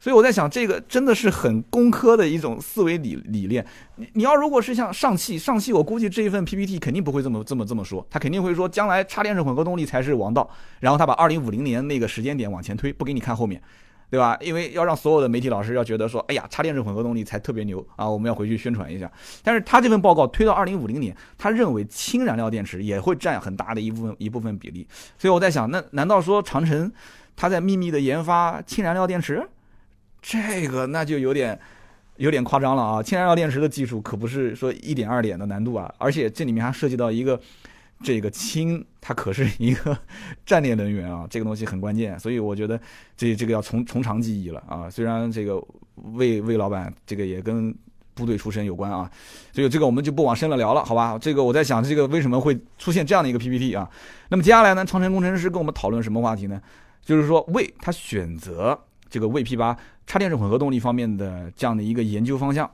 [0.00, 3.66] 所以我在想，这个真的是很工科的一种思维理理念。
[3.96, 10.48] 你你要如果是像上汽，上汽我估计这一份 PPT 肯定不会这么这么这么说，他肯定会说将来插电式混合动力才是王道。
[10.78, 13.60] 然后他把二零五零年那个时间点往前推，不给你看后面，
[14.08, 14.38] 对吧？
[14.40, 19.10] 因为要让所有的媒体老师要觉得说，哎呀，插电式混合动力才特别牛啊，我们要回去宣传一下。
[19.42, 24.86] 但是他这份报告推到二零五零年，他认为氢燃料电池也会占很大的一部分一部分比例。
[25.18, 26.92] 所以我在想，那难道说长城
[27.34, 29.44] 他在秘密的研发氢燃料电池？
[30.28, 31.58] 这个那就有点
[32.16, 33.02] 有点夸张了啊！
[33.02, 37.40] 氢燃料电池的技术可不是说一点二点的难度啊，而且这里面还涉及到一个
[38.02, 39.96] 这个氢，它可是一个
[40.44, 42.78] 战略能源啊，这个东西很关键，所以我觉得
[43.16, 44.90] 这这个要从从长计议了啊。
[44.90, 45.58] 虽然这个
[46.12, 47.74] 魏魏老板这个也跟
[48.12, 49.10] 部队出身有关啊，
[49.50, 51.18] 所以这个我们就不往深了聊了，好吧？
[51.18, 53.88] 这个我在想，这个为什么会出现这样的一个 PPT 啊？
[54.28, 56.60] 那么接下来呢，长城工程师跟我们讨论什么话题呢？
[57.00, 58.78] 就是说魏他选择
[59.08, 59.76] 这个 V P 八。
[60.06, 62.70] 插电式混合动力方面的这样的一个研究方向，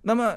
[0.00, 0.34] 那么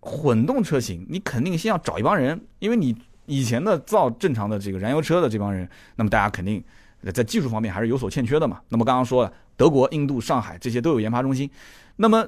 [0.00, 2.96] 混动车型，你肯定先要找一帮人，因为你
[3.26, 6.64] 以前的造正常的这个燃油车的这帮人，那么大家肯定
[7.12, 8.62] 在技术方面还是有所欠缺的嘛。
[8.70, 11.50] 那么刚刚说了，德国、印度、上海这些都有研发中心。
[11.96, 12.26] 那么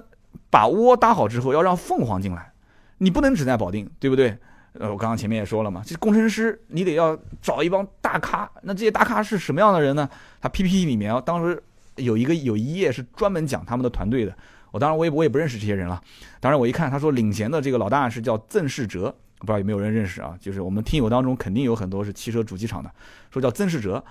[0.51, 2.53] 把窝搭好之后，要让凤凰进来，
[2.99, 4.37] 你不能只在保定，对不对？
[4.75, 8.51] 呃，我刚刚前面也说了嘛，这工程师你得要找一帮大咖。
[8.63, 10.07] 那这些大咖是什么样的人呢？
[10.43, 11.63] 他 PPT 里面，当时
[11.97, 14.37] 有一个有一页是专门讲他们的团队的。
[14.71, 16.01] 我当然我也我也不认识这些人了。
[16.41, 20.37] 当然我一看，他说领衔的这个老大是叫曾世哲，不知道有没有人认识啊？
[20.41, 22.91] 就是我们听友当中肯定有很多是汽车主机厂的，
[23.31, 24.03] 说叫曾世哲。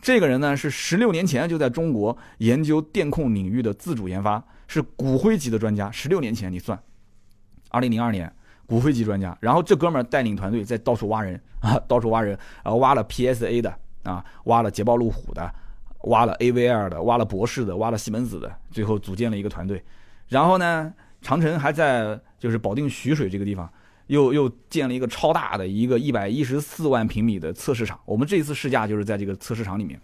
[0.00, 5.90] 这个人呢是十六年前就在中国研究电控领域的自主研发，是骨灰级的专家。
[5.90, 6.78] 十六年前你算，
[7.70, 8.32] 二零零二年。
[8.66, 15.50] 骨灰级专家，然后这哥们儿带领团队在到处挖人啊，到处挖人，然后挖了 PSA 的啊，挖了捷豹路虎的，
[16.04, 19.82] 挖了 A.V.R 的，挖了博士的，挖了西门子的，最后组建了一个团队。
[20.28, 23.68] 然后呢，长城还在就是保定徐水这个地方，
[24.06, 27.98] 又又建了一个超大的一个一百一十四万平米的测试场。
[28.04, 30.00] 我们这一次试驾就是在这个测试场里面，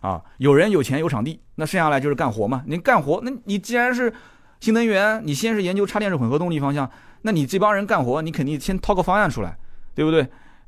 [0.00, 2.62] 啊，有人有钱有场地，那剩下来就是干活嘛。
[2.66, 4.12] 你干活，那你既然是
[4.60, 6.90] 新能源，你先是研究插电式混合动力方向。
[7.22, 9.56] 那你这帮人干活，你肯定先掏个方案出来，
[9.94, 10.26] 对不对？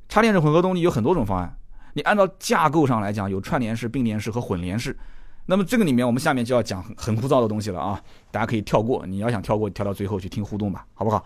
[0.09, 1.57] 插电式混合动力有很多种方案，
[1.97, 4.95] 你按照架构上来讲，有串联式、并联式和混联式。
[5.47, 7.99] 那么这个里面，我们下面就要讲很枯燥的东西了啊，
[8.31, 9.07] 大家可以跳过。
[9.07, 11.25] 你要想跳过，跳到最后去听互动吧，好不好？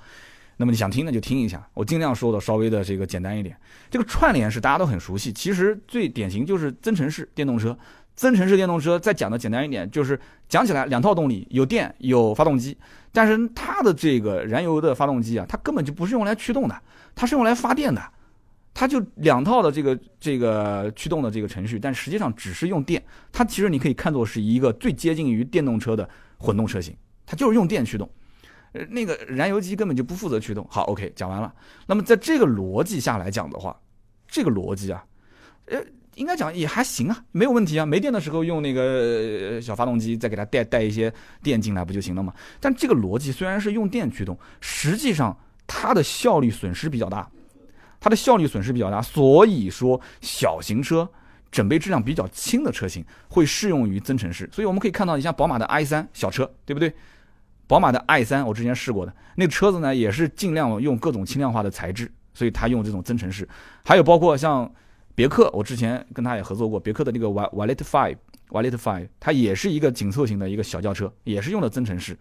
[0.58, 3.56] 那么你想听的就听一下，我尽量说的稍微的这个简单一点。
[3.90, 7.76] 这个串联式大家都很熟悉，其实最典型就是增程式电动车。
[8.14, 12.78] 增程式电动车再讲的简单一点，就是讲起来两套动力，有电有发动机，
[13.10, 16.80] 但是它的这个燃油的发动机啊，它根本就不是用来驱动的，
[17.16, 18.00] 它是用来发电的，
[18.72, 23.02] 它就两套的这个这个驱动的这个程序，但实际上只是用电，
[23.32, 26.08] 它其实你可以看作是一个最接近于电动车的
[26.38, 26.96] 混动车型，
[27.26, 28.08] 它就是用电驱动，
[28.72, 30.66] 呃，那个燃油机根本就不负责驱动。
[30.70, 31.52] 好，OK，讲完了。
[31.86, 33.78] 那么在这个逻辑下来讲的话，
[34.26, 35.04] 这个逻辑啊，
[35.66, 35.82] 呃。
[36.16, 37.86] 应该讲也还行啊，没有问题啊。
[37.86, 41.10] 没电的时候用那个小发动机，再给它带带一些
[41.40, 42.34] 电进来不就行了吗？
[42.58, 45.34] 但这个逻辑虽然是用电驱动，实际上
[45.68, 47.30] 它的效率损失比较大，
[48.00, 49.00] 它的效率损失比较大。
[49.00, 51.08] 所以说，小型车
[51.52, 54.48] 整备质量比较轻的车型会适用于增程式。
[54.52, 56.92] 所以我们可以看到，你像宝马的 i 三小车，对不对？
[57.66, 63.48] 宝马的 i 三我之前试过的那个车子呢，也是尽量用各种轻量化的材质，所以它用这种增程式。
[63.84, 64.68] 还有包括像。
[65.12, 66.80] 别克，我之前跟他也合作过。
[66.80, 72.16] 别克的那个 Y Y Let Five，Y Let Five，它也是一个紧凑型的一个小轿车，也是用的增程式。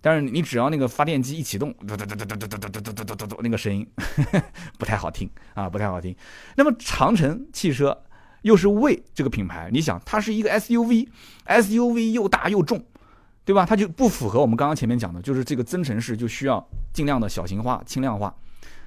[0.00, 3.86] 但是你只要那个发电机一启动，嘟嘟嘟嘟嘟嘟嘟嘟嘟嘟嘟，那个声音
[4.78, 6.14] 不太好听啊，不太好听。
[6.56, 8.04] 那么长城汽车
[8.42, 12.84] 又是魏这个品牌，你想它是一个 SUV，SUV 又大又重，
[13.44, 13.66] 对吧？
[13.66, 18.34] 它就不符合我们刚刚前面讲的，就是这个增程式就需要尽量的小型化、轻量化。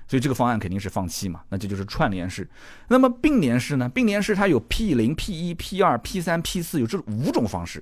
[0.07, 1.41] 所以这个方案肯定是放弃嘛？
[1.47, 2.45] 那这就是串联式。
[2.89, 3.87] 那么并联式呢？
[3.87, 7.81] 并联式它有 P 零、P 一、P 二、P 三、P 四，有这五种方式。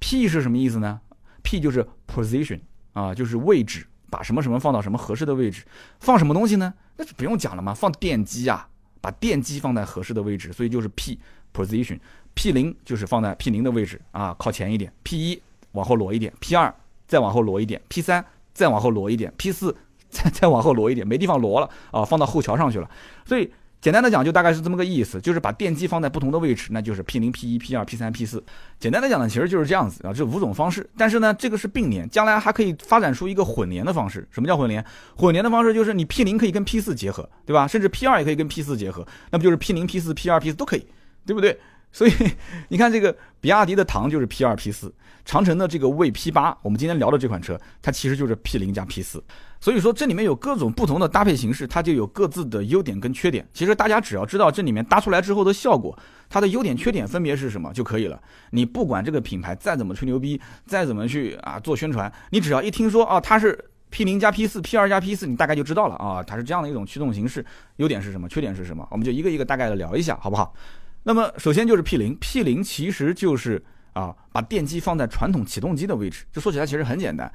[0.00, 1.00] P 是什么意思呢
[1.42, 2.60] ？P 就是 position
[2.92, 5.64] 啊，就是位置，把什么什么放到什么合适的位置。
[5.98, 6.72] 放什么东西呢？
[6.96, 8.68] 那就不用讲了嘛，放电机啊，
[9.00, 11.18] 把电机放在合适的位置，所以就是 P
[11.54, 11.98] position。
[12.34, 14.92] P 零就是放在 P 零的位置啊，靠前一点。
[15.02, 16.74] P 一往后挪一点，P 二
[17.06, 19.76] 再往后挪一点，P 三再往后挪一点，P 四。
[20.10, 22.90] 再 再往后挪一点，没地方挪了啊，放到后桥上去了。
[23.24, 23.48] 所以
[23.80, 28.42] 简单的讲，就大概是这么个意思，就是把电机放在不同的位置，那就是 P 零、P 一、P 二、P 三、P 四。
[28.78, 30.86] 简单的讲呢，其实就是这样子啊，这五种方式。
[30.98, 34.28] 但是呢，这个是并联，将来还可以发展出一个混联的方式。
[34.30, 34.84] 什么叫混联？
[35.16, 37.66] 混联的方式就是你 P 零可以跟 P 四结合，对吧？
[37.66, 40.86] 甚至 P 二也可以跟 P 四结合，那不就是 P 零、P 四、P 二、P 四都可以，
[41.24, 41.58] 对不对？
[41.90, 42.12] 所以
[42.68, 44.92] 你看，这个比亚迪的唐就是 P 二 P 四，
[45.24, 49.22] 长城的这个魏 P 八，我们今天聊的这款车，它其实就是 P 零加 P 四。
[49.60, 53.46] 所以说这里面有各种不同的搭配形式，它就有各自的优点跟缺点。
[53.52, 55.96] 其实大家只要知道这里面搭出来之后的效果，
[56.28, 58.20] 它的优点缺点分别是什么就可以了。
[58.50, 67.44] 你不管这个品牌再怎么吹牛逼，再怎么去啊做宣传，你只要一听说啊它是 P 零加 P 四，P 二加 P 四，你大概就知道了啊，它是这样的一种驱动形式。
[67.76, 68.28] 优点是什么？
[68.28, 68.86] 缺点是什么？
[68.90, 70.54] 我们就一个一个大概的聊一下，好不好？
[71.02, 76.24] 那么首先就是 P 零，P 零其实就是啊，把电机放在传统启动机的位置。
[76.32, 77.30] 就说起来其实很简单。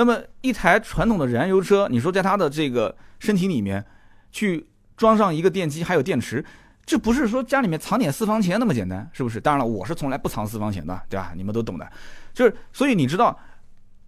[0.00, 3.84] 那么一台传统的燃油车，你说在它的这个身体里面
[4.32, 6.42] 去装上一个电机，还有电池，
[6.86, 9.38] 这不是说家里面藏点私房钱那么简单，是不是？
[9.38, 11.34] 当然了，我是从来不藏私房钱的，对吧？
[11.36, 11.86] 你们都懂的。
[12.32, 13.38] 就是所以你知道，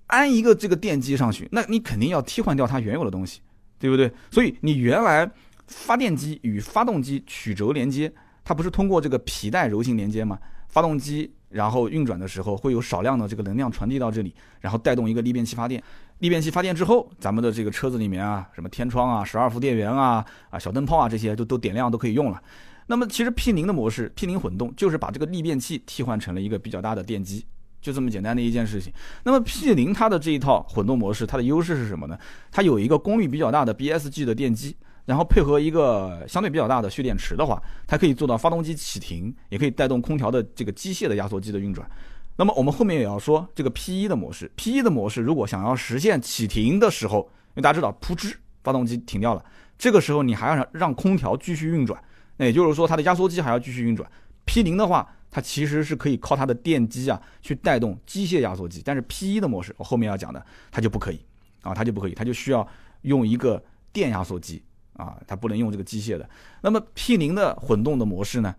[0.07, 3.43] 安一个这个电机上去，那你肯定要替换掉它原有的东西，
[3.79, 4.11] 对不对？
[4.31, 5.31] 所以你原来
[5.67, 8.11] 发电机与发动机曲轴连接。
[8.45, 10.39] 它不是通过这个皮带柔性连接吗？
[10.71, 15.83] 发动机然后运转的时候会有少量的这个能量传递到这里，然后带动一个逆变器发电。
[16.19, 22.43] 逆变器发电之后，咱们的这个车子里面啊，什么天窗啊、十二伏电源啊、啊小灯泡啊这些都都点亮都可以用了。
[22.87, 27.45] 那么其实 P 零的模式，P 零混动就是把这个逆变器替换成了一个比较大的电机
[27.81, 28.93] 就这么简单的一件事情。
[29.25, 32.19] 那么 P 零它的这一套混动模式，它的优势是什么呢？
[32.51, 41.89] 它有一个功率比较大的 BSG 的电机，然后配合一个相对比较大的蓄电池的话，它可以做到发动机启停，也可以带动空调的这个机械的压缩机的运转。
[42.37, 49.45] 那么我们后面也要说这个 P 一的模式，P 一的模式如果想要实现启停的时候，因为大家知道噗嗤，发动机停掉了，
[49.77, 52.03] 这个时候你还要让让空调继续运转，
[52.37, 54.11] 那也就是说它的压缩机还要继续运转。
[54.45, 55.09] P 零的话。
[55.35, 61.19] 它其实是可以靠它的电机啊去带动机械压缩机，但是 P 一的模式，我后面要讲的，它就不可以
[61.63, 62.69] 啊，它就不可以，它就需要
[63.01, 64.63] 用一个电压缩机
[65.03, 66.29] 啊，它不能用这个机械的。
[66.61, 68.55] 那么 P 零的混动的模式呢，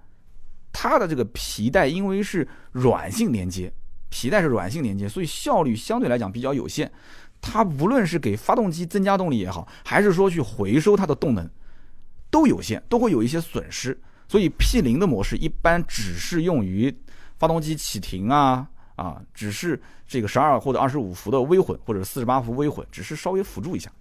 [0.74, 3.72] 它的这个皮带因为是软性连接，
[4.10, 6.91] 皮带是软性连接，所以效率相对来讲比较有限。
[7.39, 11.50] 它无论是给发动机增加动力也好，还是说去回收它的动能，
[12.30, 13.98] 都有限，都会有一些损失。
[14.28, 16.94] 所以 P 零的模式一般只适用于
[17.38, 23.91] 发动机启停啊啊，只是这个十二或者二十五伏的微混或者四十八伏微混，只是稍微辅助一下。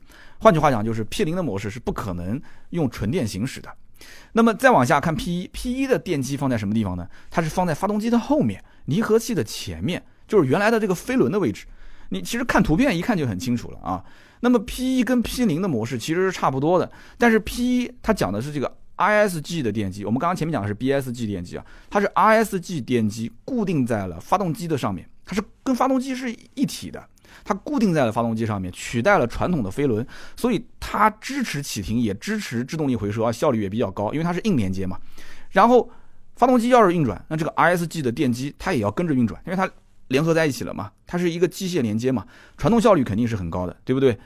[0.42, 2.40] 换句话讲，就是 P 零的模式是不可能
[2.70, 3.72] 用纯电行驶的。
[4.32, 7.06] 那么再往下看 P 一，P 一的电机放在什么地方呢？
[7.30, 11.66] 它是放在发动机的后面，离合器的前面，就是原来的这个飞轮的位置。
[12.08, 14.04] 你其实看图片一看就很清楚了啊。
[14.40, 18.76] 那么 P 一跟 P 零的模式其实是差不多的，但是 P 一它讲的是这个。
[18.94, 27.04] ISG 的电机，我们刚刚前面讲的是 BSG 电机啊，它是 ISG 电机固定在了发动机的上面，它是跟发动机是一体的，
[27.44, 30.06] 它固定在了发动机上面，取代了传统的飞轮，
[30.36, 34.98] 所以它支持启停，也支持制动力回收啊，效率也比较高，因为它是硬连接嘛。
[35.50, 35.90] 然后
[36.36, 39.70] 发动机要是运转，那这个 ISG 的电机它也要跟着运转，因为它
[40.08, 42.26] 联合在一起了嘛，它是一个机械连接嘛，
[42.56, 44.18] 传动效率肯定是很高的，对不对？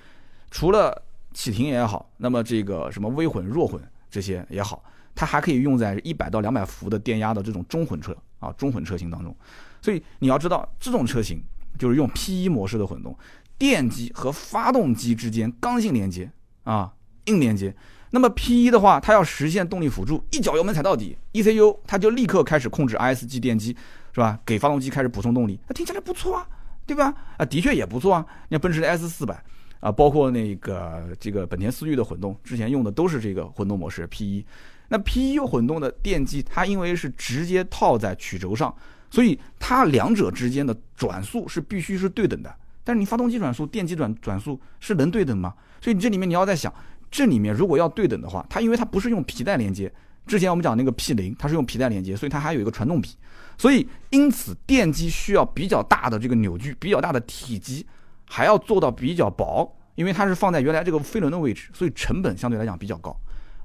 [0.50, 1.02] 除了
[1.32, 3.80] 启停也好，那么这个什么微混、弱混。
[4.08, 4.82] 这些也好，
[5.14, 9.36] 它还可以用在一百到两百伏的电压的这种中混车啊，中混车型当中。
[9.82, 11.42] 所以你要知道，这种车型
[11.78, 13.16] 就是用 P1 模式的混动，
[13.58, 16.30] 电机和发动机之间刚性连接
[16.64, 16.92] 啊，
[17.26, 17.74] 硬连接。
[18.10, 23.76] 那么 P1 的话，它要实现动力辅助，一脚油门踩到底，ECU 它就立刻开始控制 ISG 电机，
[24.12, 24.38] 是吧？
[24.44, 26.48] 给发动机开始补充动力，那听起来不错啊，
[26.86, 27.12] 对吧？
[27.36, 28.24] 啊，的确也不错啊。
[28.48, 29.42] 你看奔驰的 S 四百。
[29.78, 34.42] 啊，包括那个这个本田思域的混动，之前用的都是这个混动模式 P1。
[34.88, 38.74] 那 P1 混动的电机，它因为是直接套在曲轴上，
[39.10, 42.54] 所以它两者之间的转速是必须是对等的。
[42.84, 45.54] 但是你发动机转速、电机转转速是能对等吗？
[45.80, 46.72] 所以你这里面你要在想，
[47.10, 49.92] 这里面如果要对等的话，它因为它不是用皮带连接，
[50.26, 53.10] 之前我们讲那个 P0，它是用皮带连接，所以它还有一个传动比，
[53.58, 57.86] 所以因此电机需要比较大的这个扭矩，比较大的体积。
[58.28, 63.16] 还要做到比较薄，因为它是放在原来这个飞轮的位置，所以成本相对来讲比较高，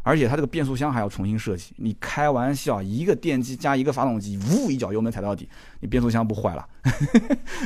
[0.04, 1.74] 而且它这个变速箱还要重新设计。
[1.78, 5.48] 你开玩笑，一个电机加一个发动机，呜一脚油门踩到底，
[5.80, 6.68] 你变速箱不坏了？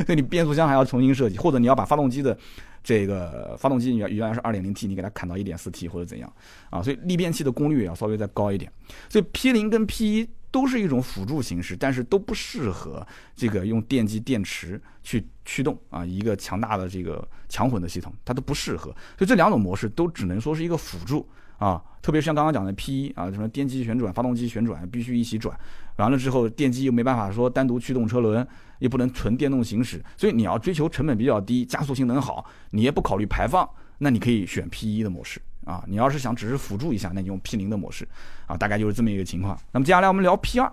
[0.06, 2.38] 所 以你变速箱还要重新设计，或者你要把发动机的
[2.84, 6.32] 这个发动机原原来是二点零 T，你给它砍到一点四 T 或者怎样
[6.70, 6.82] 啊？
[6.82, 8.72] 所以逆变器的功率也要稍微再高一点。
[9.10, 10.30] 所以 P 零跟 P 一。
[10.52, 13.06] 都是一种辅助形式，但是都不适合
[13.36, 18.84] 这个用电机电池去驱动啊，一个强大的这个强混的系统，它都不适合。
[19.18, 21.28] 所以这两种模式都只能说是一个辅助
[21.58, 25.58] 啊，特别像刚刚讲的 P 一啊，什么电机旋转、发动机旋转必须一起转，
[25.98, 28.48] 完了之后电机又没办法说单独驱动车轮，
[28.80, 35.42] 也不能纯电动行驶，所以你要追求成本比较低、加速性能好，你也不考虑排放，那你可以选 P 一的模式。
[35.66, 38.08] 啊，你要是想只是辅助一下，那你用 P 零的模式，
[38.46, 39.60] 啊，大概就是这么一个情况。
[39.72, 40.72] 那么接下来我们聊 P 二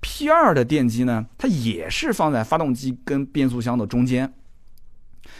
[0.00, 4.30] ，P 二的电机呢，它也是放在发动机跟变速箱的中间，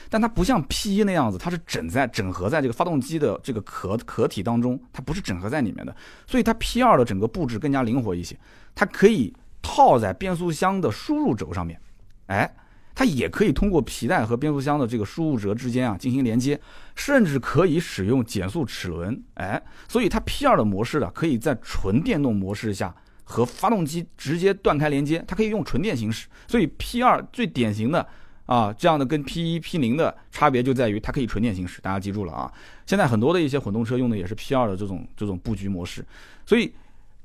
[0.08, 5.94] 但它不像 P 一那样子，它是整在整合在这个发动机的这个壳壳体当中，它不是整合在里面的，
[6.26, 8.38] 所以它 P 二的整个布置更加灵活一些，
[8.74, 11.80] 它可以套在变速箱的输入轴上面，
[12.26, 12.54] 哎。
[12.92, 16.60] 它也可以通过皮带和变速箱的这个输入轴之间啊进行连接，
[16.94, 26.28] 甚至可以使用减速齿轮，哎，所以它 P2 的模式呢，可以在纯电动模式下和发动机直接断开连接，它可以用纯电行驶。
[26.46, 28.06] 所以 P2 最典型的
[28.50, 32.52] 啊这样的跟 P1、P0 的差别就在于它可以纯电行驶，大家记住了啊。
[32.84, 36.04] 现在很多的一些混动车用的也是 P2 的这种这种布局模式，
[36.44, 36.74] 所以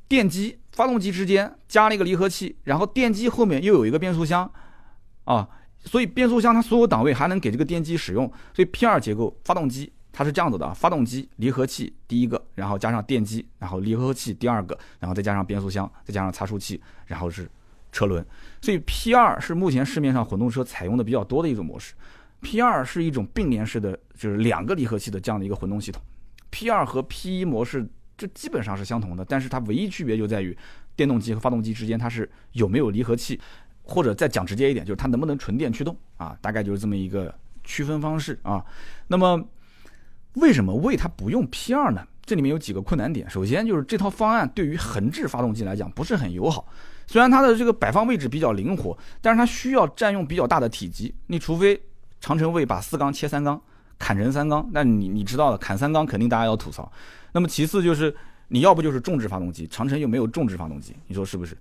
[0.07, 4.47] 电机、发动机之间加了一个离合器，然后电机后面又有一个变速箱。
[5.23, 5.49] 啊，
[5.83, 17.49] 所以变速箱它所有档位还能给这个电机使用，所以 P2 结构发动机它是这样子的啊，发动机离合器第一个，然后加上电机，然后离合器第二个，然后再加上变速箱，再加上差速器，然后是
[17.95, 18.23] 车轮，
[18.61, 21.93] 所以 P2 是目前市面上混动车采用的比较多的一种模式。
[22.41, 26.01] P2 是一种并联式的，就是两个离合器的这样的一个混动系统。
[26.51, 27.87] P2 和 P1 模式
[28.17, 30.55] 这基本上是相同的，但是它唯一区别就在于
[30.97, 33.39] 电动机和发动机之间它是有没有离合器。
[33.87, 36.35] 或者再讲直接一点，就是它能不能纯电驱动啊？
[36.41, 37.31] 大概就是这么一个
[37.63, 38.65] 区分方式啊。
[39.05, 39.39] 那么
[40.33, 42.03] 为什么魏它不用 P 二呢？
[42.25, 43.29] 这里面有几个困难点。
[43.29, 46.67] 首先就是这套方案对于横置发动机来讲不是很友好。
[47.07, 51.13] 虽然它的这个摆放位置比较灵活，但是它需要占用比较大的体积。
[51.27, 51.81] 你除非
[52.19, 53.59] 长城魏把四缸切三缸，
[53.97, 56.91] 砍成三缸，那你你知道的，砍三缸肯定大家要吐槽。
[57.31, 58.15] 那么其次就是
[58.47, 61.57] 你要不就是重置发动机，长城又没有重置发动机，你说是不是？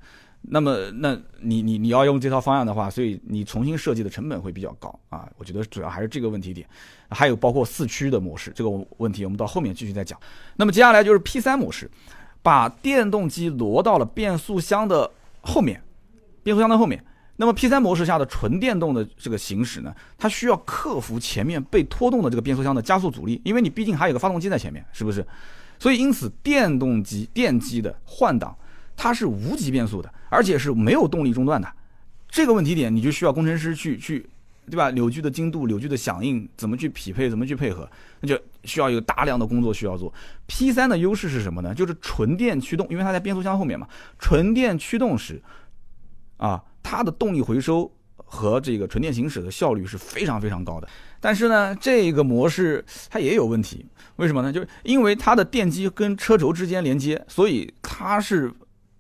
[0.47, 5.27] 那么，那你你你要用这套方案的话，所以你重新设计的成本会比较高啊。
[5.39, 6.69] 我觉得主要还是这个问题点，
[7.09, 8.69] 还有包括四驱的模式这个
[8.99, 10.21] 问题，我们到后面继续再讲。
[10.57, 11.91] 那么接下来就是 P 三模式，
[12.43, 15.11] 把电动机挪到了变速箱的
[15.45, 15.83] 后面，
[16.43, 17.05] 变速箱的后面。
[17.37, 25.27] 那么 P 三模式下的纯电动的这个行驶呢，它需要克服前面被拖动的这个变速箱的加速阻力，因为你毕竟还有个发动机在前面，是不是？
[25.79, 28.57] 所以因此电动机电机的换挡。
[28.97, 31.69] 它是无级变速的，而且是没有动力中断的。
[32.29, 34.25] 这个问题点，你就需要工程师去去，
[34.71, 34.91] 对吧？
[34.91, 37.89] 扭矩的精度、扭矩的响应，怎么去匹配，怎么去配合，
[38.21, 40.13] 那就需要有大量的工作需要做。
[40.47, 41.75] P 三的优势是什么呢？
[41.75, 43.87] 就是纯电驱动，因为它在变速箱后面嘛。
[44.19, 45.43] 纯电驱动时，
[46.37, 50.89] 啊，它的动力回收和这个纯电行驶的效率是非常非常高的。
[51.21, 53.87] 但是呢，这个模式它也有问题，
[54.17, 54.53] 为什么呢？
[54.53, 58.53] 就是因为它的电机跟车轴之间连接，所以它是。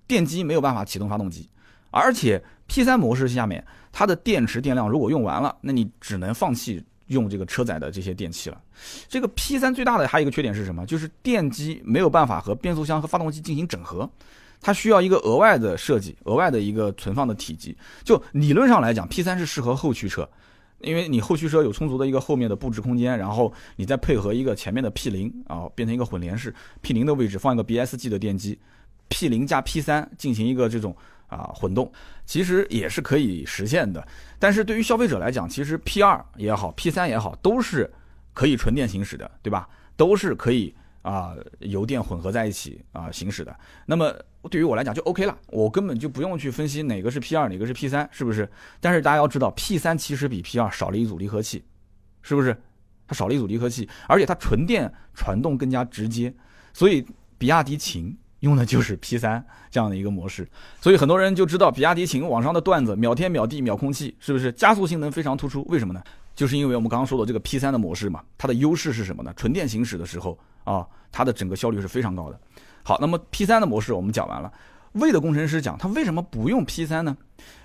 [0.06, 1.48] 电机没有办法启动发动机，
[1.90, 3.64] 而且 P3 模式下面，
[3.96, 8.60] 它的电池电量如果用完了，那你只能放弃用这个车载的这些电器了。
[9.08, 10.84] 这个 P3 最大的还有一个缺点是什么？
[10.84, 14.10] 就是电机没有办法和变速箱和发动机进行整合，
[14.60, 17.76] 它需要一个额外的设计，额外的一个存放的体积。
[18.02, 20.28] 就理论上来讲，P3 是适合后驱车，
[20.80, 28.58] 因为你后驱车有充足的一个后面的布置空间，然后你再配合一个前面的 P0 啊，变成一个混联式 P0 的位置放一个 BSG 的电机。
[29.08, 30.96] P 零加 P 三进行一个这种
[31.34, 31.90] 啊混动，
[32.24, 34.06] 其实也是可以实现的。
[34.38, 37.92] 但是对于消费者来讲，其实 P 二也好，P 三也好，都是
[38.32, 39.68] 可以纯电行驶的，对吧？
[39.96, 43.56] 都是可以啊油电混合在一起啊行驶的。
[43.86, 44.14] 那么
[44.50, 48.48] 对于我来讲就 OK 了，我根本就不用去分析哪个是 P 二，哪个是 P 三，是不是？
[48.80, 51.64] 但是大家要知道，P 三其实比 P 二少了一组离合器，
[52.22, 52.56] 是不是？
[53.06, 56.32] 它少了一组离合器，而且它纯电传动更加直接，
[56.72, 57.06] 所以
[57.36, 58.16] 比亚迪秦。
[58.44, 60.48] 用的就是 P 三这样的一个模式，
[60.80, 65.64] 所以很多人就知道比亚迪秦网上的段子，秒天秒地秒空气，是不是加速性能非常突出？
[65.68, 66.02] 为什么呢？
[66.34, 69.32] 就是因为我们刚刚说的这个 P 三的模式嘛，它的优势是什么呢？
[69.36, 72.38] 纯电行驶的时候啊，它的整个效率是非常高的。
[72.82, 74.52] 好，那么 P 三的模式我们讲完了，
[74.92, 77.16] 魏的工程师讲他为什么不用 P 三呢？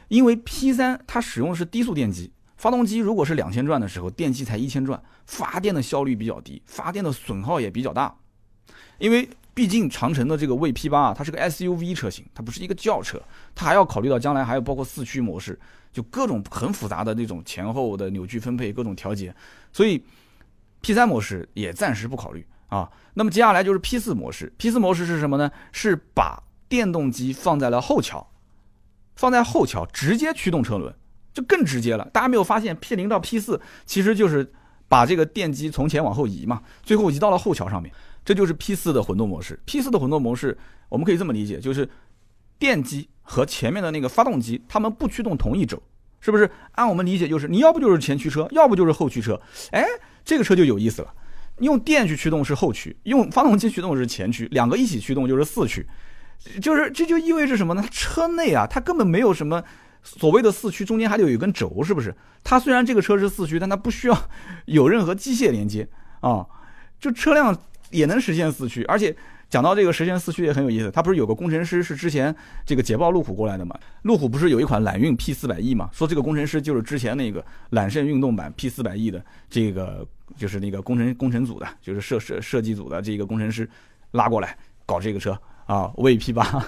[0.07, 8.15] 因为 P 三它使用的是低速电机，发动机如果是两千转的时候，电机才一千转，发电的效率比较低，发电的损耗也比较大，
[8.97, 9.29] 因为。
[9.51, 13.21] 毕竟长城的这个魏 P 八啊，它是个 SUV 车型，它不是一个轿车，
[13.53, 15.59] 它还要考虑到将来还有包括四驱模式，
[15.91, 19.35] 就各种很复杂的那种前后的扭矩分配各种调节，
[19.73, 20.01] 所以
[20.79, 22.89] P 三模式也暂时不考虑啊。
[23.15, 25.51] 那么接下来就是 P 四模式，P 四模式是什么呢？
[25.73, 28.31] 是把电动机放在了后桥，
[29.17, 30.95] 放在后桥直接驱动车轮，
[31.33, 32.09] 就更直接了。
[32.13, 34.53] 大家没有发现 P 零到 P 四其实就是
[34.87, 37.93] 把这个电机从前往后移嘛，最后移到了后桥上面。
[38.29, 39.59] 这就是 P 四的混动模式。
[39.65, 40.55] P 四的混动模式，
[40.87, 41.89] 我们可以这么理解，就是
[42.59, 45.81] 电机和前面的那个发动机，它们不驱动同一轴，
[46.21, 46.47] 是不是？
[46.73, 49.41] 按我们理解，就是你要不就是前驱车，要不就是后驱车。
[49.71, 49.83] 哎，
[50.23, 51.11] 这个车就有意思了。
[51.57, 55.83] 用电去驱动是后驱，用发动机驱动是前驱，两个一起驱动就是四驱。
[56.61, 57.83] 就是这就意味着什么呢？
[57.89, 59.63] 车内啊，它根本没有什么
[60.03, 62.15] 所谓的四驱，中间还得有一根轴，是不是？
[62.43, 64.15] 它虽然这个车是四驱，但它不需要
[64.67, 65.89] 有任何机械连接
[66.21, 66.45] 啊，
[66.99, 67.59] 就车辆。
[67.91, 69.15] 也能实现四驱，而且
[69.49, 70.91] 讲到这个实现四驱也很有意思。
[70.91, 72.35] 他不是有个工程师是之前
[72.65, 73.77] 这个捷豹路虎过来的嘛？
[74.03, 75.89] 路虎不是有一款揽运 P 四百 E 嘛？
[75.91, 83.67] 说这个工程师就是之前那个揽胜运动版 P 四百 E 的这个就是那个工程工程组的，就是设设设计组的这个工程师
[84.11, 86.63] 拉过来搞这个车啊，为 P 八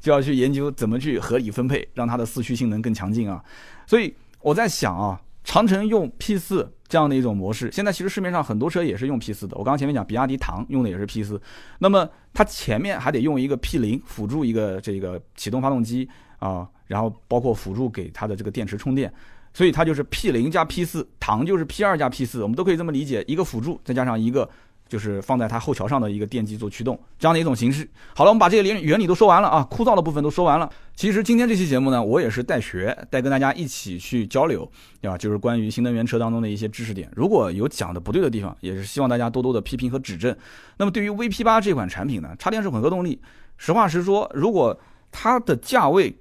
[0.00, 3.42] 就要去研究怎么去合理分配，让它的四驱性能更强劲啊。
[3.86, 5.20] 所以我在想啊。
[5.44, 9.56] 长城用 P 四这样的一种模式，现在其实市面上很多车也是用 P 四的。
[9.56, 11.40] 我刚刚前面讲，比亚迪唐用的也是 P 四，
[11.78, 19.12] 那么它前面还得用一个 P 零辅助一个这个启动发动机啊，然后包括辅助给它的这个电池充电，
[19.52, 24.48] 所以它就是 P 零加 P 四，唐就是 P 二加 P 四，我们都可以这么理解，一个辅助再加上一个。
[24.94, 27.84] 就是放在它后桥上的一个电机做驱动这样的一种形式。
[28.14, 30.70] 好了，我们把这些原原理都说完了啊，枯燥的部分都说完了。
[30.94, 34.70] 其实今天这期节目呢，我也是带学带跟大家一起去交流，
[35.00, 35.18] 对吧？
[35.18, 37.10] 就是关于新能源车当中的一些知识点。
[37.16, 40.32] 如果有讲的不对的地方，也是希望大家多多的批评和指正。
[40.76, 43.20] 那么对于 VP 八这款产品呢，插电式混合动力，
[43.56, 44.78] 实话实说，如果
[45.10, 46.16] 它的价位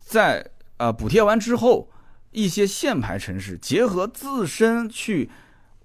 [0.00, 0.42] 在
[0.78, 1.90] 呃补贴完之后，
[2.30, 5.28] 一些限牌城市结合自身去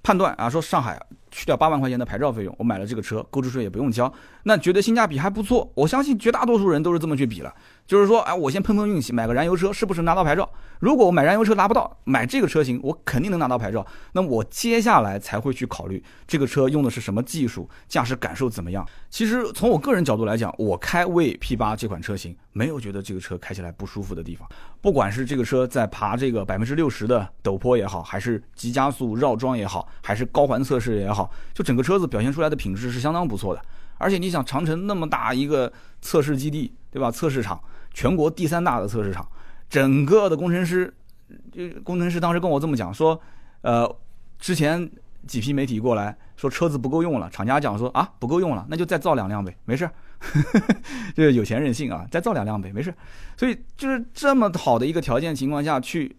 [0.02, 0.98] 判断啊，说上海
[1.32, 4.12] 去掉八万块钱的牌照费用，我买了这个车，购置税也不用交，
[4.44, 5.72] 那觉得性价比还不错。
[5.74, 7.54] 我相信绝大多数人都是这么去比了，
[7.88, 10.50] 就是说，哎，我先碰碰运气，买个燃油车，是不是拿到牌照？
[10.80, 13.86] 如果我买燃油车拿不到，买这个车型我肯定能拿到牌照。
[14.14, 18.88] 那我接下来才会去考虑这个车用的是什么技术，驾驶感受怎么样。
[19.10, 24.48] 其实从我个人角度来讲，我开魏 P 八这款车型，没有觉得这个车开起来不舒服的地方。
[24.82, 33.62] 不管是这个车在爬这个百分之六十的陡坡也好，还是急加速绕桩也好，还是高环测试也好，就整个车子表现出来的品质是相当不错的。
[34.02, 35.72] 而且你想，长城那么大一个
[36.02, 37.12] 测试基地，对吧？
[37.12, 37.62] 测试场，
[37.94, 39.28] 全国第三大的测试场。
[39.70, 40.94] 整个的工程师，
[41.52, 43.20] 就工程师当时跟我这么讲说，
[43.62, 43.90] 呃，
[44.40, 44.90] 之前
[45.28, 49.90] 几批媒体过来说车子不够用了，厂家讲说啊不够用了，那就再造两辆呗，没事，
[51.16, 52.94] 就是有钱任性啊，再造两辆呗，没事。
[53.38, 56.18] 所以就是这么好的一个条件情况下去。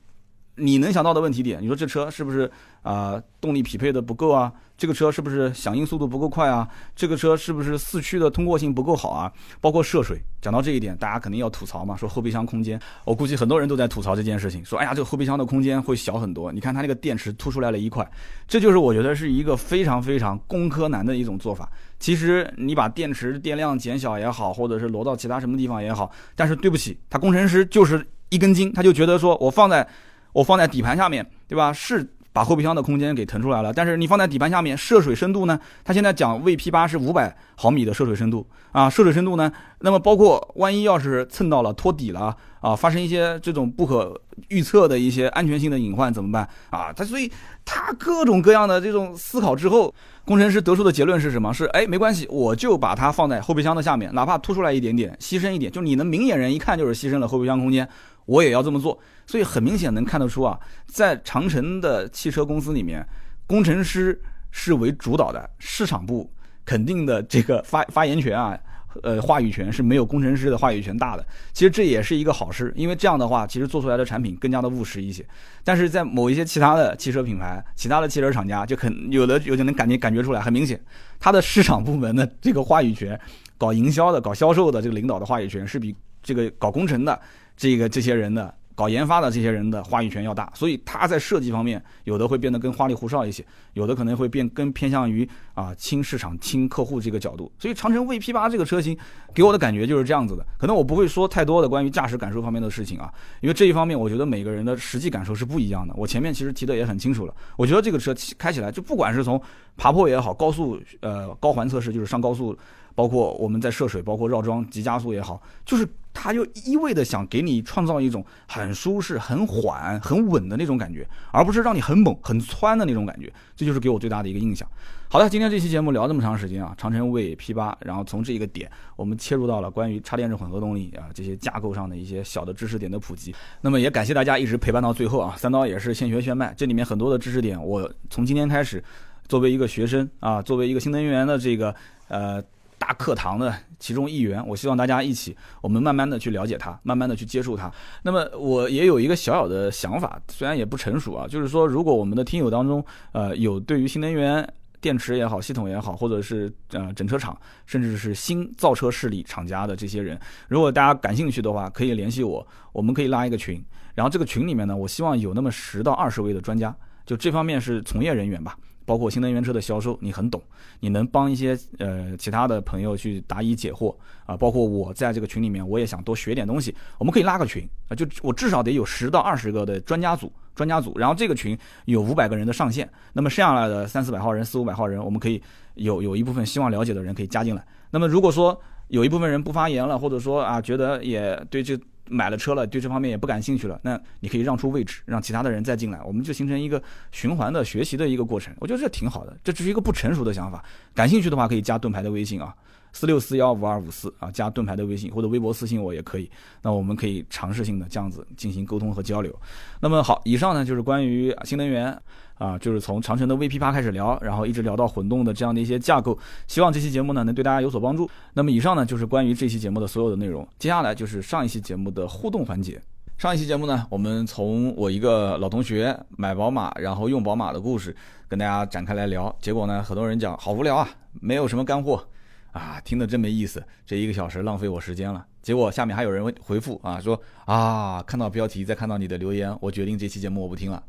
[0.57, 2.49] 你能想到的问题点，你说这车是不是
[2.83, 4.53] 啊动力匹配的不够啊？
[4.83, 6.69] 这个车是不是响应速度不够快啊？
[6.97, 9.33] 这个车是不是四驱的通过性不够好啊？
[9.61, 16.51] 包括涉水，讲到这一点，大家肯定要吐槽嘛，说后备箱空间，我估计很多人都在吐槽这件事情，说哎呀，这个后备箱的空间会小很多。
[16.51, 18.05] 你看它那个电池凸出来了一块，
[18.49, 21.71] 这就是我觉得是一个非常非常工科男的一种做法。
[22.01, 29.87] 其实你把电池电量减小也好，或者是挪到其他什么地方也好，但是对不起，他工程师就是一根筋，他就觉得说我放在。
[30.35, 31.71] 我放在底盘下面，对吧？
[31.75, 32.03] 是
[32.33, 33.73] 把后备箱的空间给腾出来了。
[33.73, 35.59] 但是你放在底盘下面，涉水深度呢？
[35.85, 39.53] 它现在讲 V P 八是五百毫米的涉水深度啊，涉水深度呢？
[39.81, 46.93] 那么包括万一要是蹭到了托底了啊，发生一些这种不可预测的一些安全性的隐患怎么办啊？
[46.93, 47.31] 它所以
[47.65, 49.93] 它各种各样的这种思考之后，
[50.25, 51.53] 工程师得出的结论是什么？
[51.53, 57.87] 是哎，没关系，我就把它放在后备箱的下面，哪怕凸出来一点点，牺牲一点，就你能明眼人一看就是牺牲了后备箱空间。
[58.27, 63.07] 我也要这么做，所以很明显能看得出啊，在长城的汽车公司里面，
[63.47, 64.21] 工程师
[64.51, 66.33] 是为主导的，市场部
[66.65, 68.59] 肯定的这个发 发言权啊，
[69.03, 71.27] 呃，话语权是没有工程师的话语权大的。
[71.53, 75.27] 其实这也是一个好事，因为这样的话，其实做出来的产品更加的务实一些。
[75.65, 80.81] 但是在某一些其他的汽车品牌、其他的汽车厂家，就肯有的有就能感觉感觉出来，很明显，
[81.19, 83.19] 它的市场部门的这个话语权，
[83.59, 87.19] 搞营销的、搞销售的这个领导的话语权，是比这个搞工程的。
[87.57, 93.45] 这个这些人的搞研发的这些人的话语权要大，所以他在设计方面有的会变得更花里胡哨一些，
[93.75, 97.53] 有的可能会变更偏向于啊轻市场、轻客户这个角度。
[97.59, 98.97] 所以长城 VP 八这个车型
[99.35, 100.45] 给我的感觉就是这样子的。
[100.59, 105.93] 可能我不会说太多的关于驾驶感受方面的事情啊，因为这一方面我觉得每个人的实际感受是不一样的。
[105.97, 109.41] 我前面其实提的也很清楚了，我觉得这个车开起来就不管是从
[109.77, 112.57] 爬坡也好，高速呃高环测试就是上高速。
[112.95, 123.33] 包括我们在涉水，包括绕桩、急加速也好，就是他就一味的想给你创造一种很舒适、很缓、很稳的那种感觉，而不是让你很猛、很窜的那种感觉。
[123.57, 124.69] 这就是给我最大的一个印象。
[125.09, 133.35] 好的，今天这期节目聊这么长时间啊，长城卫 P 八，然后从这一个点，我们切入到了关于插电式混合动力啊这些架构上的一些小的知识点的普及。
[133.61, 138.83] 那么也感谢大家一直陪伴到最后啊，三刀也是现学现卖，这里面很多的知识点，我从今天开始，
[139.29, 141.75] 作为一个学生啊，作为一个新能源的这个
[142.09, 142.43] 呃。
[142.83, 147.71] 大课堂的其中一员，我希望大家一起，我们慢慢的去了解它，慢慢的去接触它。
[148.03, 154.45] 那么我也有一个小小的想法，虽然也不成熟啊，就是说，如果我们的听友当中，呃，有对于新能源
[154.81, 160.19] 电池也好，系统也好，或者是呃整车厂，甚至是新造车势力厂家的这些人，
[160.49, 163.65] 如果大家感兴趣的话，可以联系我，我们可以拉一个群，
[163.95, 166.75] 然后这个群里面呢，我希望有那么十到二十位的专家，
[167.07, 168.57] 就这方面是从业人员吧。
[168.93, 170.39] 包括新能源车的销售，你很懂，
[170.81, 174.37] 你能帮一些呃其他的朋友去答疑解惑啊。
[174.37, 176.77] 包括我在这个群里面，我也想多学点东西。
[176.99, 180.99] 我们可以拉个群啊，就我至少得有十到二十个的专家组，专家组。
[180.99, 185.43] 然后这个群有五百个人的上限，那么剩下来的三四百号人、四五百号人，我们可以
[185.77, 187.67] 有有一部分希望了解的人可以加进来。
[187.91, 191.81] 那么如果说有一部分人不发言了，或者说啊觉得也对这。
[192.13, 198.55] 买了车了，对这方面也不感兴趣了，那你可以让出位置，让其他的人再进来，我们就形成一个循环的学习的一个过程。
[198.61, 200.65] 我觉得这挺好的，这只是一个不成熟的想法。
[200.95, 202.55] 感兴趣的话，可以加盾牌的微信啊。
[202.93, 206.31] 四六四幺五二五四啊，加盾牌的微信或者微博私信我也可以。
[206.63, 209.35] 那我们可以尝试性的这样子进行沟通和交流。
[209.81, 211.97] 那么好，以上呢就是关于新能源
[212.39, 216.19] 啊，就是从长城的 VP 八开始聊，然后一直聊到混动的这样的一些架构。
[216.47, 218.09] 希望这期节目呢能对大家有所帮助。
[218.35, 220.47] 那么以上呢就是关于这期节目的所有的内容。
[220.59, 222.81] 接下来就是上一期节目的互动环节。
[223.19, 227.95] 上一期节目呢，我们从我一个老同学买宝马然后用宝马的故事
[228.29, 229.35] 跟大家展开来聊。
[229.41, 230.89] 结果呢，很多人讲好无聊啊，
[231.21, 232.05] 没有什么干货。
[232.53, 235.27] 啊，听得真没意思，这一个小时浪费我时间了。
[235.43, 240.83] 结果下面还有人回复啊，说啊，看到标题再看到你的留言，我决定这期节目我不听了。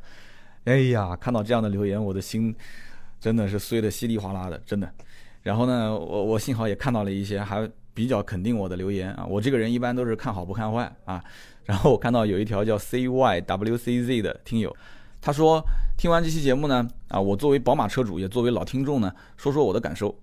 [0.66, 2.56] 哎呀，看到这样的留言，我的心
[3.20, 4.92] 真的是碎的稀里哗啦的，真的。
[5.42, 9.26] 然后呢，我我幸好也看到了一些还比较肯定我的留言啊。
[9.26, 11.24] 我这个人一般都是看好不看坏啊。
[11.66, 14.76] 然后我看到有一条叫 CYWCZ 的听友，
[15.22, 15.64] 他说
[15.98, 20.14] 听完这期节目呢，啊，我作为宝马车主也作为老听众呢，说说我的感受。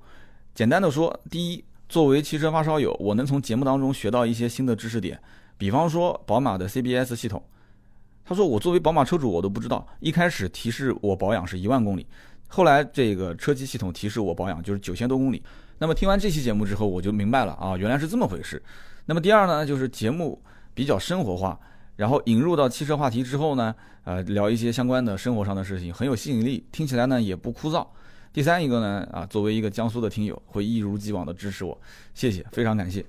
[0.60, 5.18] 简单的说，第一，作为汽车发烧友，我能从节目当中学到一些新的知识点，
[5.56, 7.42] 比方说宝马的 CBS 系统。
[8.26, 12.06] 他说我作为宝马车主，我都不知道，一开始提示我保养是一万公里，
[12.46, 15.42] 后来这个车机系统提示我保养就是九千多公里。
[15.78, 18.62] 那么听完这期节目之后，我就明白了啊，原来是这么回事。
[19.06, 20.38] 那么第二呢，就是节目
[20.74, 21.58] 比较生活化，
[21.96, 27.86] 然后引入到汽车话题之后呢，呃，聊一些相关的生活上的事情，很有吸引力，听起来呢也不枯燥。
[28.32, 31.76] 第三一个呢，啊，作为一个江苏的听友，会一如既往的支持我，
[32.14, 33.04] 谢谢，非常感谢。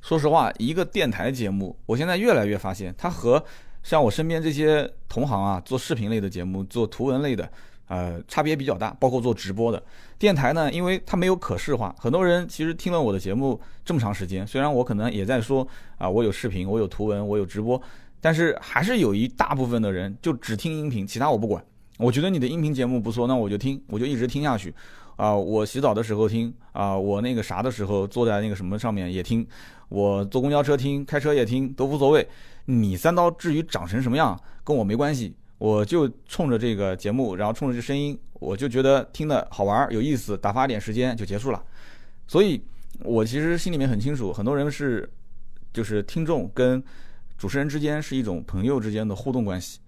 [0.00, 3.44] 说实话，一个电台节目，我现在越来越发现，它和
[3.82, 7.50] 像我身边这些同行啊，做视频类的节目，做图文类的，
[7.88, 8.96] 呃，差别比较大。
[9.00, 9.82] 包括做直播的
[10.18, 15.66] 电台呢，因为它没有可视化，很多人其实听了我的节目这么长时间，虽然我可能也在说
[15.98, 17.80] 啊，我有视频，我有图文，我有直播，
[18.20, 21.62] 但是还是有一大部分的人就只听音频，其他我不管。
[22.00, 24.74] 我觉得你的音频节目不错，那我就听，我就一直听下去，
[25.16, 29.46] 啊，我洗澡的时候听，啊，我那个啥的时候坐在那个什么上面也听，
[29.90, 32.26] 我坐公交车听，开车也听，都无所谓。
[32.64, 41.62] 你三刀至于长成什么样，跟我没关系，我就冲着这个节目，然后冲着这声音，我就觉得听的好玩有意思，打发点时间就结束了。
[42.26, 42.62] 所以，
[43.04, 45.06] 我其实心里面很清楚，很多人是，
[45.70, 46.82] 就是听众跟
[47.36, 49.80] 主持人之间是一种朋友之间的互动关系。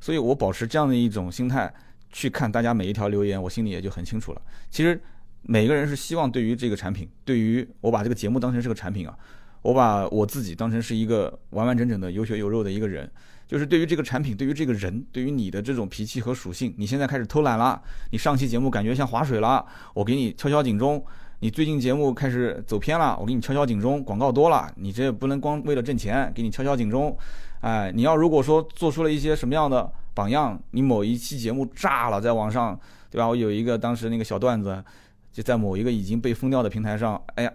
[0.00, 1.72] 所以我保持这样的一种心态
[2.10, 4.42] 去看大家每一条留言，我心里也就很清楚了。
[4.70, 5.00] 其实
[5.42, 9.16] 每个人是希望对于这个产品，对于我把这个节目当成是个产品啊，
[9.62, 13.10] 我把我自己当成是一个完完整整的有血有肉的一个人。
[13.46, 17.82] 就是对于这个产品，对于这个人，对于你的这种脾气和属性，你现在开始偷懒了，
[18.12, 21.04] 你上期节目感觉像划水了，我给你敲敲警钟。
[21.40, 27.16] 你最近节目开始走偏了，我给你敲敲警钟，广告多了，你这不能光为了挣钱，给你敲敲警钟。
[27.60, 32.78] 哎，你要如果说做出了一些什么样的榜样，你某一期节目炸了，在网上，
[33.10, 33.26] 对吧？
[33.28, 34.82] 我有一个当时那个小段子，
[35.32, 37.52] 就在某一个已经被封掉的平台上，哎呀，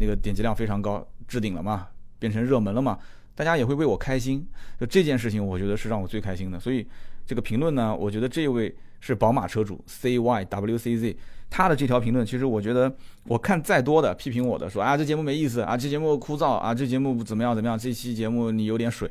[0.00, 1.88] 那个点击量非常高，置顶了嘛，
[2.18, 2.98] 变成热门了嘛，
[3.34, 4.46] 大家也会为我开心。
[4.78, 6.60] 就这件事情，我觉得是让我最开心的。
[6.60, 6.86] 所以
[7.26, 11.16] 这个评论呢，我觉得这位是宝马车主 C Y W C Z。
[11.54, 12.90] 他的这条评论，其实我觉得，
[13.24, 19.10] 我看再多的批评我的，说啊这节目没意思啊，这节目枯燥啊，这节目怎么样怎么样，这期节目你有点水，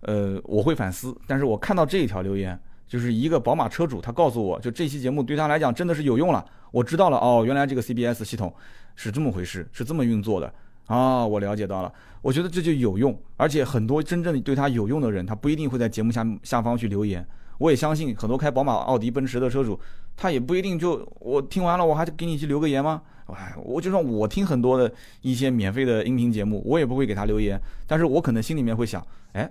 [0.00, 1.14] 呃，我会反思。
[1.26, 2.58] 但是我看到这一条留言，
[2.88, 8.50] 就是一个宝马车主，他告诉我就这期节目对他来讲真的是有用了，我知道了哦，原来这个 CBS 系统
[8.96, 10.50] 是这么回事，是这么运作的
[10.86, 11.92] 啊，我了解到了。
[12.22, 17.22] 我觉得这就有用，而且很多真正对他有用的人，他不一定会在节目下下方去留言。
[17.58, 19.78] 我也相信很多开宝马、奥迪、奔驰的车主，
[20.16, 23.02] 他也不一定就我听完了，我还给你去留个言吗？
[23.26, 24.92] 哎，我就算我听很多的
[25.22, 27.58] 一些免费的音频节目，我也不会给他留言。
[27.86, 29.50] 但是我可能心里面会想，哎，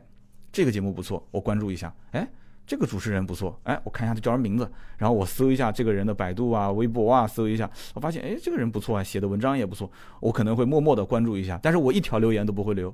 [0.52, 1.92] 这个节目不错，我关注一下。
[2.12, 2.28] 哎，
[2.68, 9.90] 这个主持人不错，哎，我看一下他叫什么名字，然后我搜一下这个人的百度啊、微博啊，搜一下，我发现，哎，这个人不错啊，写的文章也不错，
[10.20, 11.60] 我可能会默默的关注一下。
[11.64, 12.94] 但是我一条留言都不会留。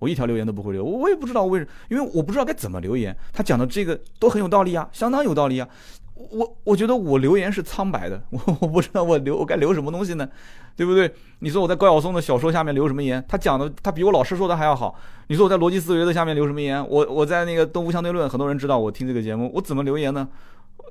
[0.00, 3.16] 我一条留言都不会留，我也不知道为什么，因为我不知道该怎么留言。
[3.32, 5.68] 他讲的这个都很有道理啊，相当有道理啊。
[6.14, 10.28] 我我觉得我留言是苍白的， 我我不知道我留我该留什么东西呢，
[10.76, 11.10] 对不对？
[11.38, 13.24] 你说我在高晓松的小说下面留什么言？
[13.28, 14.94] 他讲的他比我老师说的还要好。
[15.28, 16.86] 你说我在逻辑思维的下面留什么言？
[16.88, 20.28] 我我在那个东吴相对论，很多人知道我听这个节目，我怎么留言呢？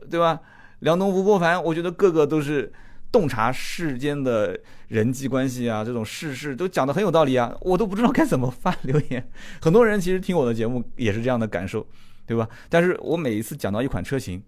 [0.09, 0.39] 对吧？
[0.79, 2.71] 梁东吴伯凡，我觉得个个都是。
[3.11, 9.27] 洞察世间的人际关系啊，这种事事都讲得很有道理啊，我都不知道该怎么发留言。
[9.61, 11.85] 很多人其实听我的节目也是这样的感受，
[12.25, 12.47] 对吧？
[12.69, 14.41] 但是我每一次讲到一款车型，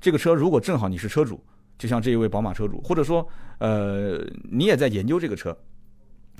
[0.00, 1.42] 这个车如果正好你是车主，
[1.78, 3.26] 就像这一位宝马车主，或者说
[3.58, 4.18] 呃
[4.50, 5.56] 你也在研究这个车，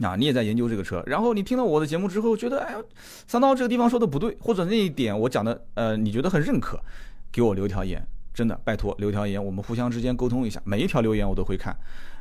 [0.03, 2.75] 啊你也在研究这个车，然后你听了我的节目之后觉得哎
[3.27, 6.79] 三刀这个地方说的不对，或者那一点我讲的呃你觉得很认可，
[7.33, 8.07] 给我留条言。
[8.35, 10.61] 真的，拜托留条言，我们互相之间沟通一下。
[10.64, 11.74] 每一条留言我都会看。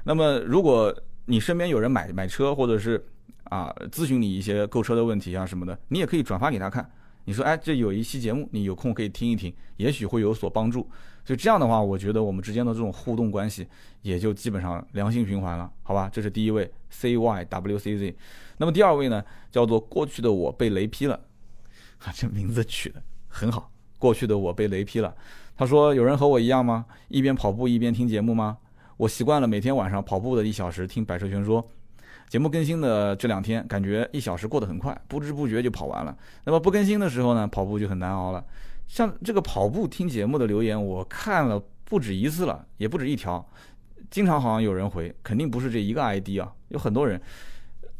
[0.03, 0.95] 那么，如果
[1.25, 3.03] 你身边有人买买车，或者是
[3.45, 6.87] 啊咨询你一些购车的问题啊什么的，你也可以转发给他看。
[7.25, 10.87] 你说，哎，这有一期节目，你有空可以听一听，也许会有所帮助。
[11.25, 13.65] 所以这样的话，我觉得我们之间的这种互动关系
[14.01, 16.09] 也就基本上良性循环了，好吧？
[16.11, 18.15] 这是第一位 C Y W C Z。
[18.57, 21.19] 那么第二位呢，叫做过去的我被雷劈了，
[21.99, 23.71] 啊，这名字取的很好。
[23.97, 25.15] 过去的我被雷劈了。
[25.55, 26.85] 他说：“有人和我一样吗？
[27.09, 28.57] 一边跑步一边听节目吗？
[28.97, 31.65] 我习惯了每天晚上跑步的一小时听百车全说。
[32.27, 36.17] 节目更新的这两天，感觉一小时过得很快，不知不觉就跑完了。
[36.45, 38.43] 那么不更新的时候呢，跑步就很难熬了。
[38.87, 43.45] 像这个跑步听节目的留言，我看了不止一次了，也不止一条，
[44.09, 47.21] 经常好像有人回，肯定不是这一个 ID 啊，有很多人。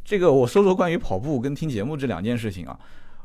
[0.04, 2.80] 这个我说说关于跑步跟听节目这两件事情啊，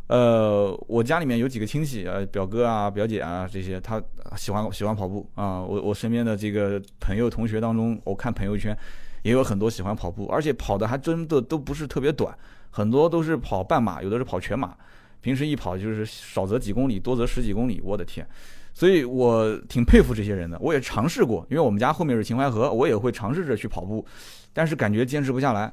[0.09, 4.03] 呃，我家里面有几个亲戚，呃，表哥啊、表姐啊这些，他
[4.37, 5.63] 喜欢喜欢跑步啊。
[5.63, 8.77] 我我身边的这个朋友同学当中，我看朋友圈。
[9.23, 12.33] 也有很多喜欢跑步，而且跑的还真的都不是特别短，
[12.71, 14.75] 很多都是跑半马，有的是跑全马。
[15.21, 17.81] 平时一跑就是少则几公里，多则十几公里。
[17.83, 18.27] 我的天，
[18.73, 20.57] 所以我挺佩服这些人的。
[20.61, 24.07] 我也尝试过，因为我们家后面是秦淮河，我也会尝试着去跑步，
[24.53, 25.71] 但是感觉坚持不下来。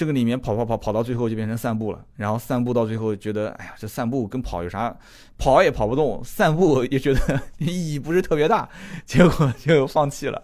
[0.00, 4.96] 这个里面跑跑跑跑到最后就变成散步了，然后散步到最后觉得，哎呀，这散步跟跑有啥？
[5.36, 8.66] 跑也跑不动，散步也觉得意义不是特别大，
[9.04, 10.42] 结果就放弃了。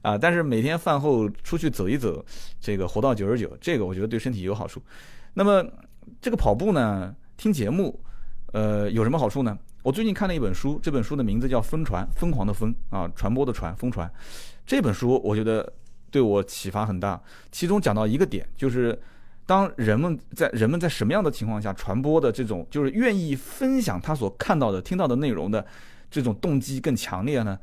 [0.00, 2.24] 啊，但是每天饭后出去走一走，
[2.58, 4.80] 这个活到九十九，这个我觉得对身体有好处。
[5.34, 5.62] 那么
[6.22, 8.00] 这个跑步呢，听节目，
[8.54, 9.58] 呃，有什么好处呢？
[9.82, 14.10] 我最近看了一本书，这本书的名字叫《疯传》，疯狂的疯啊，传播的传，疯传。
[14.64, 15.70] 这本书我觉得
[16.16, 17.20] 对我启发很大。
[17.52, 18.98] 其中讲到一个点，就是
[19.44, 25.66] 当人们在人们在什么样的情况下传播的这种，就是愿意分享他所看到的、听到的内容的
[26.10, 27.58] 这种动机更强烈呢？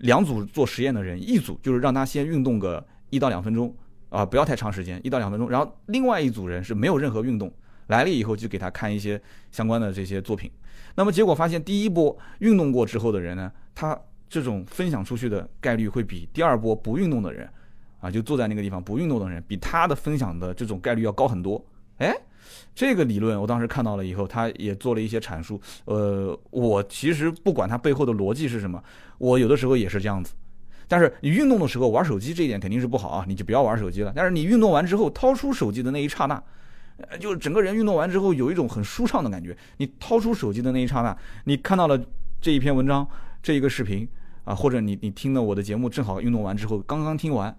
[0.00, 3.74] 两组做实验的人，一组就是让他先运动个一到两分钟，
[4.10, 5.48] 啊，不要太长时间，一到两分钟。
[5.48, 7.50] 然后另外一组人是没有任何运动，
[7.86, 9.18] 来了以后就给他看一些
[9.50, 10.50] 相关的这些作品。
[10.94, 13.98] 那么结果发现，第一波运动过之后的人呢，他
[14.30, 17.46] 这种分享出去的概率会比第二波不运动的人，
[18.00, 21.62] 啊，就坐在那个地方不运动的人，比他的分享的这种概率要高很多。
[21.98, 22.16] 哎。
[22.74, 25.60] 这个理论我当时看到了以后，他也做了一些阐述。
[25.84, 28.82] 呃，我其实不管他背后的逻辑是什么，
[29.18, 30.32] 我有的时候也是这样子。
[30.88, 34.12] 但是你运动的时候玩手机这一点肯定是不好啊，你就不要玩手机了。
[34.16, 36.42] 但是你运动完之后掏出手机的那一刹那，
[37.18, 39.56] 就整个人运动完之后有一种很舒畅的感觉。
[39.76, 42.00] 你掏出手机的那一刹那，你看到了
[42.40, 43.06] 这一篇文章、
[43.42, 44.08] 这一个视频
[44.44, 47.54] 啊，或者你你听了我的节目，正好运动完之后刚刚听完，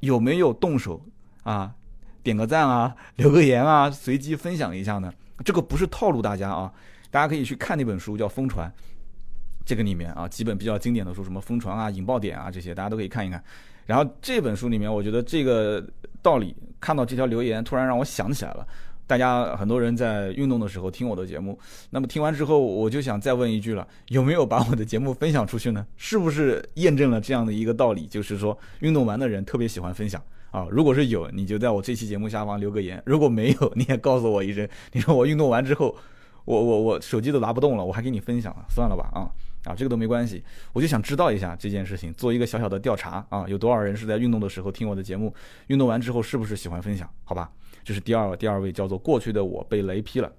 [0.00, 1.00] 有没有动手
[1.42, 1.74] 啊？
[2.22, 5.12] 点个赞啊，留个言啊，随机分享一下呢。
[5.42, 6.70] 这个不是套路大家啊，
[7.10, 8.68] 大家可以去看那本书叫《疯传》，
[9.64, 13.42] 这个里面啊，几本比较经典的书，什么《疯传》啊、《引爆点》啊这些，大家都可以看一看。
[13.86, 15.82] 然后这本书里面，我觉得这个
[16.20, 18.68] 道理，看到这条留言，突然让我想起来了。
[19.10, 21.58] 大家很多人在运动的时候听我的节目，
[21.90, 25.84] 那么听完之后，我就想再问一句了：有没有把我的节目分享出去呢？
[25.96, 30.22] 是不是验证了这样的一个道理，就是说运动完的人特别喜欢分享？
[30.52, 34.68] 啊，如果是有，你就在我这期节目下方留个言；如果没有，你也告诉我一声。
[34.92, 35.92] 你说我运动完之后，
[36.44, 39.26] 我我我手机都拿不动了，我还给你分享了，算了吧啊
[39.64, 40.40] 啊，这个都没关系。
[40.72, 45.34] 我就想知道一下这件事情，做一个小小的调查啊，有多少人是在运动的时候听我的节目？
[45.66, 47.10] 运动完之后是不是喜欢分享？
[47.24, 47.50] 好吧，
[47.84, 50.32] 这是第二第二位叫做过去的我被雷劈了。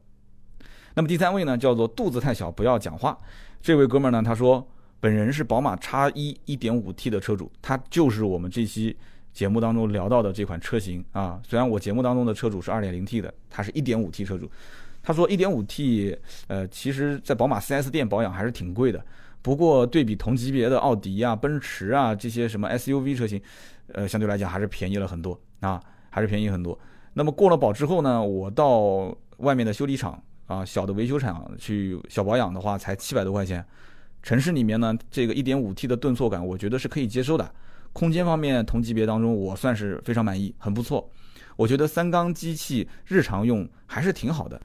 [0.93, 3.17] 那么第三位呢，叫做肚子太小不要讲话。
[3.61, 4.67] 这位哥们儿呢，他说
[4.99, 8.97] 本人是宝马 X 一一点五 T 的车主，他就是我们这期。
[9.33, 14.51] 节目当中聊到的这款车型啊，虽然我节目当中的车主是 2.0T 的，他是一点五 T 车主，
[15.01, 16.13] 他说一点五 T，
[16.47, 19.01] 呃，其实在宝马 4S 店保养还是挺贵的。
[19.41, 23.41] 不过对比同级别的奥迪啊、奔驰啊这些什么 SUV 车型，
[23.93, 26.77] 呃，相对来讲还是便宜了很多啊，还是便宜很多。
[27.13, 33.65] 那么过了保之后呢，我到外面的修理厂啊、小的维修厂去小保养的话，才七百多块钱。
[34.23, 37.51] 城市里面呢，这个一点五 T 的顿挫感，我觉得是可以接受的。
[37.93, 41.09] 空间方面，同级别当中，我算是非常满意，很不错。
[41.57, 44.59] 我觉得三缸机器日常用还是挺好的。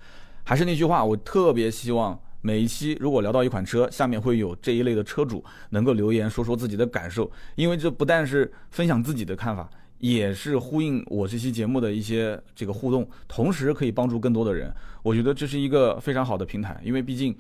[0.45, 9.69] 还是那句话，我特别希望每一期如果聊到一款车，下面会有这一类的车主能够留言说说自己的感受，因为这不但是分享自己的看法，
[9.99, 14.73] 也是呼应我这期节目的一些这个互动，同时可以帮助更多的人。
[15.03, 17.37] 我觉得这是一个非常好的平台，因为毕竟。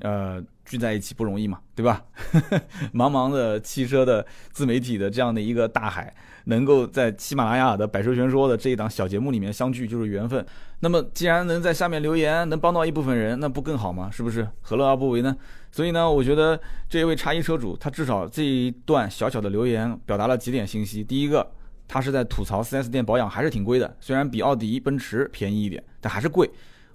[0.00, 2.04] 呃，聚在一起不容易嘛，对吧？
[2.92, 6.12] 茫茫的汽车的自媒体的这样的一个大海，
[6.46, 10.44] 能够在喜马拉雅的百车全说的这一档小节目里面相聚，就是缘分。
[10.80, 14.10] 那么，既然能在下面留言，能帮到一部分人，那不更好吗？
[14.10, 14.46] 是不是？
[14.62, 15.34] 何乐而不为呢？
[15.70, 21.04] 所以呢，我觉得这一位茶衣车主，他至少这一段小小的留言表达了几点信息。
[21.04, 21.52] 第一个，
[21.86, 26.50] 他是在吐槽 4S 店保养还是挺贵的，虽然比奥迪、奔驰便宜一点，但还是贵。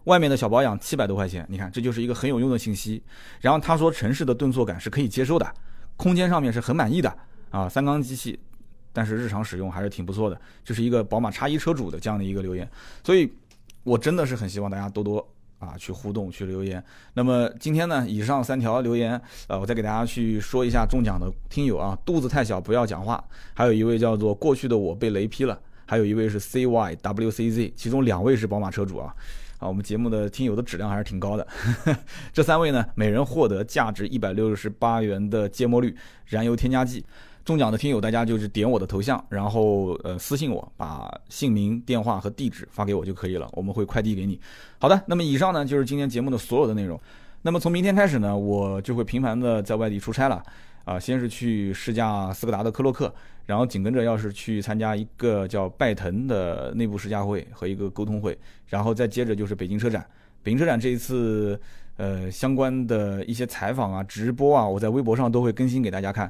[0.06, 3.04] 外面的小保养七百多块钱，你看这就是一个很有用的信息。
[3.42, 5.54] 然后他说城市的顿挫感是可以接受的，
[5.98, 7.16] 空间上面是很满意的
[7.52, 8.40] 啊，三缸机器，
[8.92, 10.40] 但是日常使用还是挺不错的。
[10.64, 12.68] 这是一个宝马叉一车主的这样的一个留言，
[13.04, 13.32] 所以
[13.84, 15.28] 我真的是很希望大家多多
[15.60, 16.84] 啊去互动去留言。
[17.14, 29.14] 那么今天呢，以上三条留言，呃，我再给大家去说一下中奖的听友啊，肚子太小不要讲话，还有一位叫做过去的我被雷劈了，还有一位是 C Y W C Z，其中两位是宝马车主啊。
[29.60, 31.46] 啊，我们节目的听友的质量还是挺高的。
[32.32, 35.94] 这三位呢，每人获得价值一百六十八元的芥末绿
[36.28, 37.06] 燃油添加剂。
[37.44, 44.40] 中奖的听友，大家就是点我的头像，然后呃私信我，把姓名、电话和地址发给我就可以了，我们会快递给你。
[44.78, 47.00] 好的，那么以上呢就是今天节目的所有的内容。
[47.42, 50.44] 那么从明天开始呢，我就会频繁的在外地出差了。
[50.86, 53.14] 啊，先是去试驾斯柯达的科洛克，
[53.46, 58.36] 然后紧跟着要是去参加一个叫拜腾的内部试驾会和一个沟通会，
[58.66, 60.04] 然后再接着就是北京车展。
[60.42, 61.60] 北京车展这一次，
[61.98, 66.28] 呃，相关的一些采访啊、直播啊，我在微博上都会更新给大家看。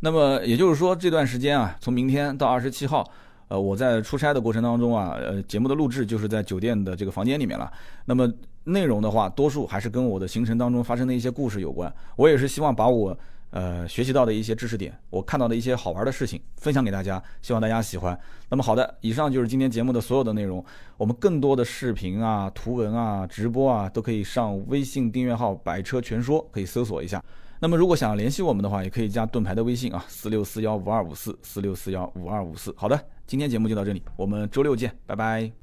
[0.00, 3.08] 那么也就是说，这段时间啊，从明天到二十七号，
[3.48, 7.70] 呃，我在出差的过程当中啊，呃，节目的录制就是在酒店的这个房间里面了。
[8.04, 8.32] 那么
[8.64, 11.92] 内容的话，多数还是跟我的行程当中发生的一些故事有关。
[12.16, 13.16] 我也是希望把我。
[13.50, 18.20] 呃，学习到的一些知识点，我看到的一些好玩的事情，分享给大家，希望大家喜欢。
[18.50, 20.62] 那么好的，以上就是今天节目的所有的内容。
[20.98, 27.24] 我们更多的视频啊、图文啊、直播啊，都可以上微信订阅号“百车全说”，可以搜索一下。
[27.60, 32.72] 那么如果想要联系我们的话，也可以加盾牌的微信啊，四六四幺五二五四四六四幺五二五四。
[32.76, 35.50] 好的，今天节目就到这里，我们周六见，拜拜。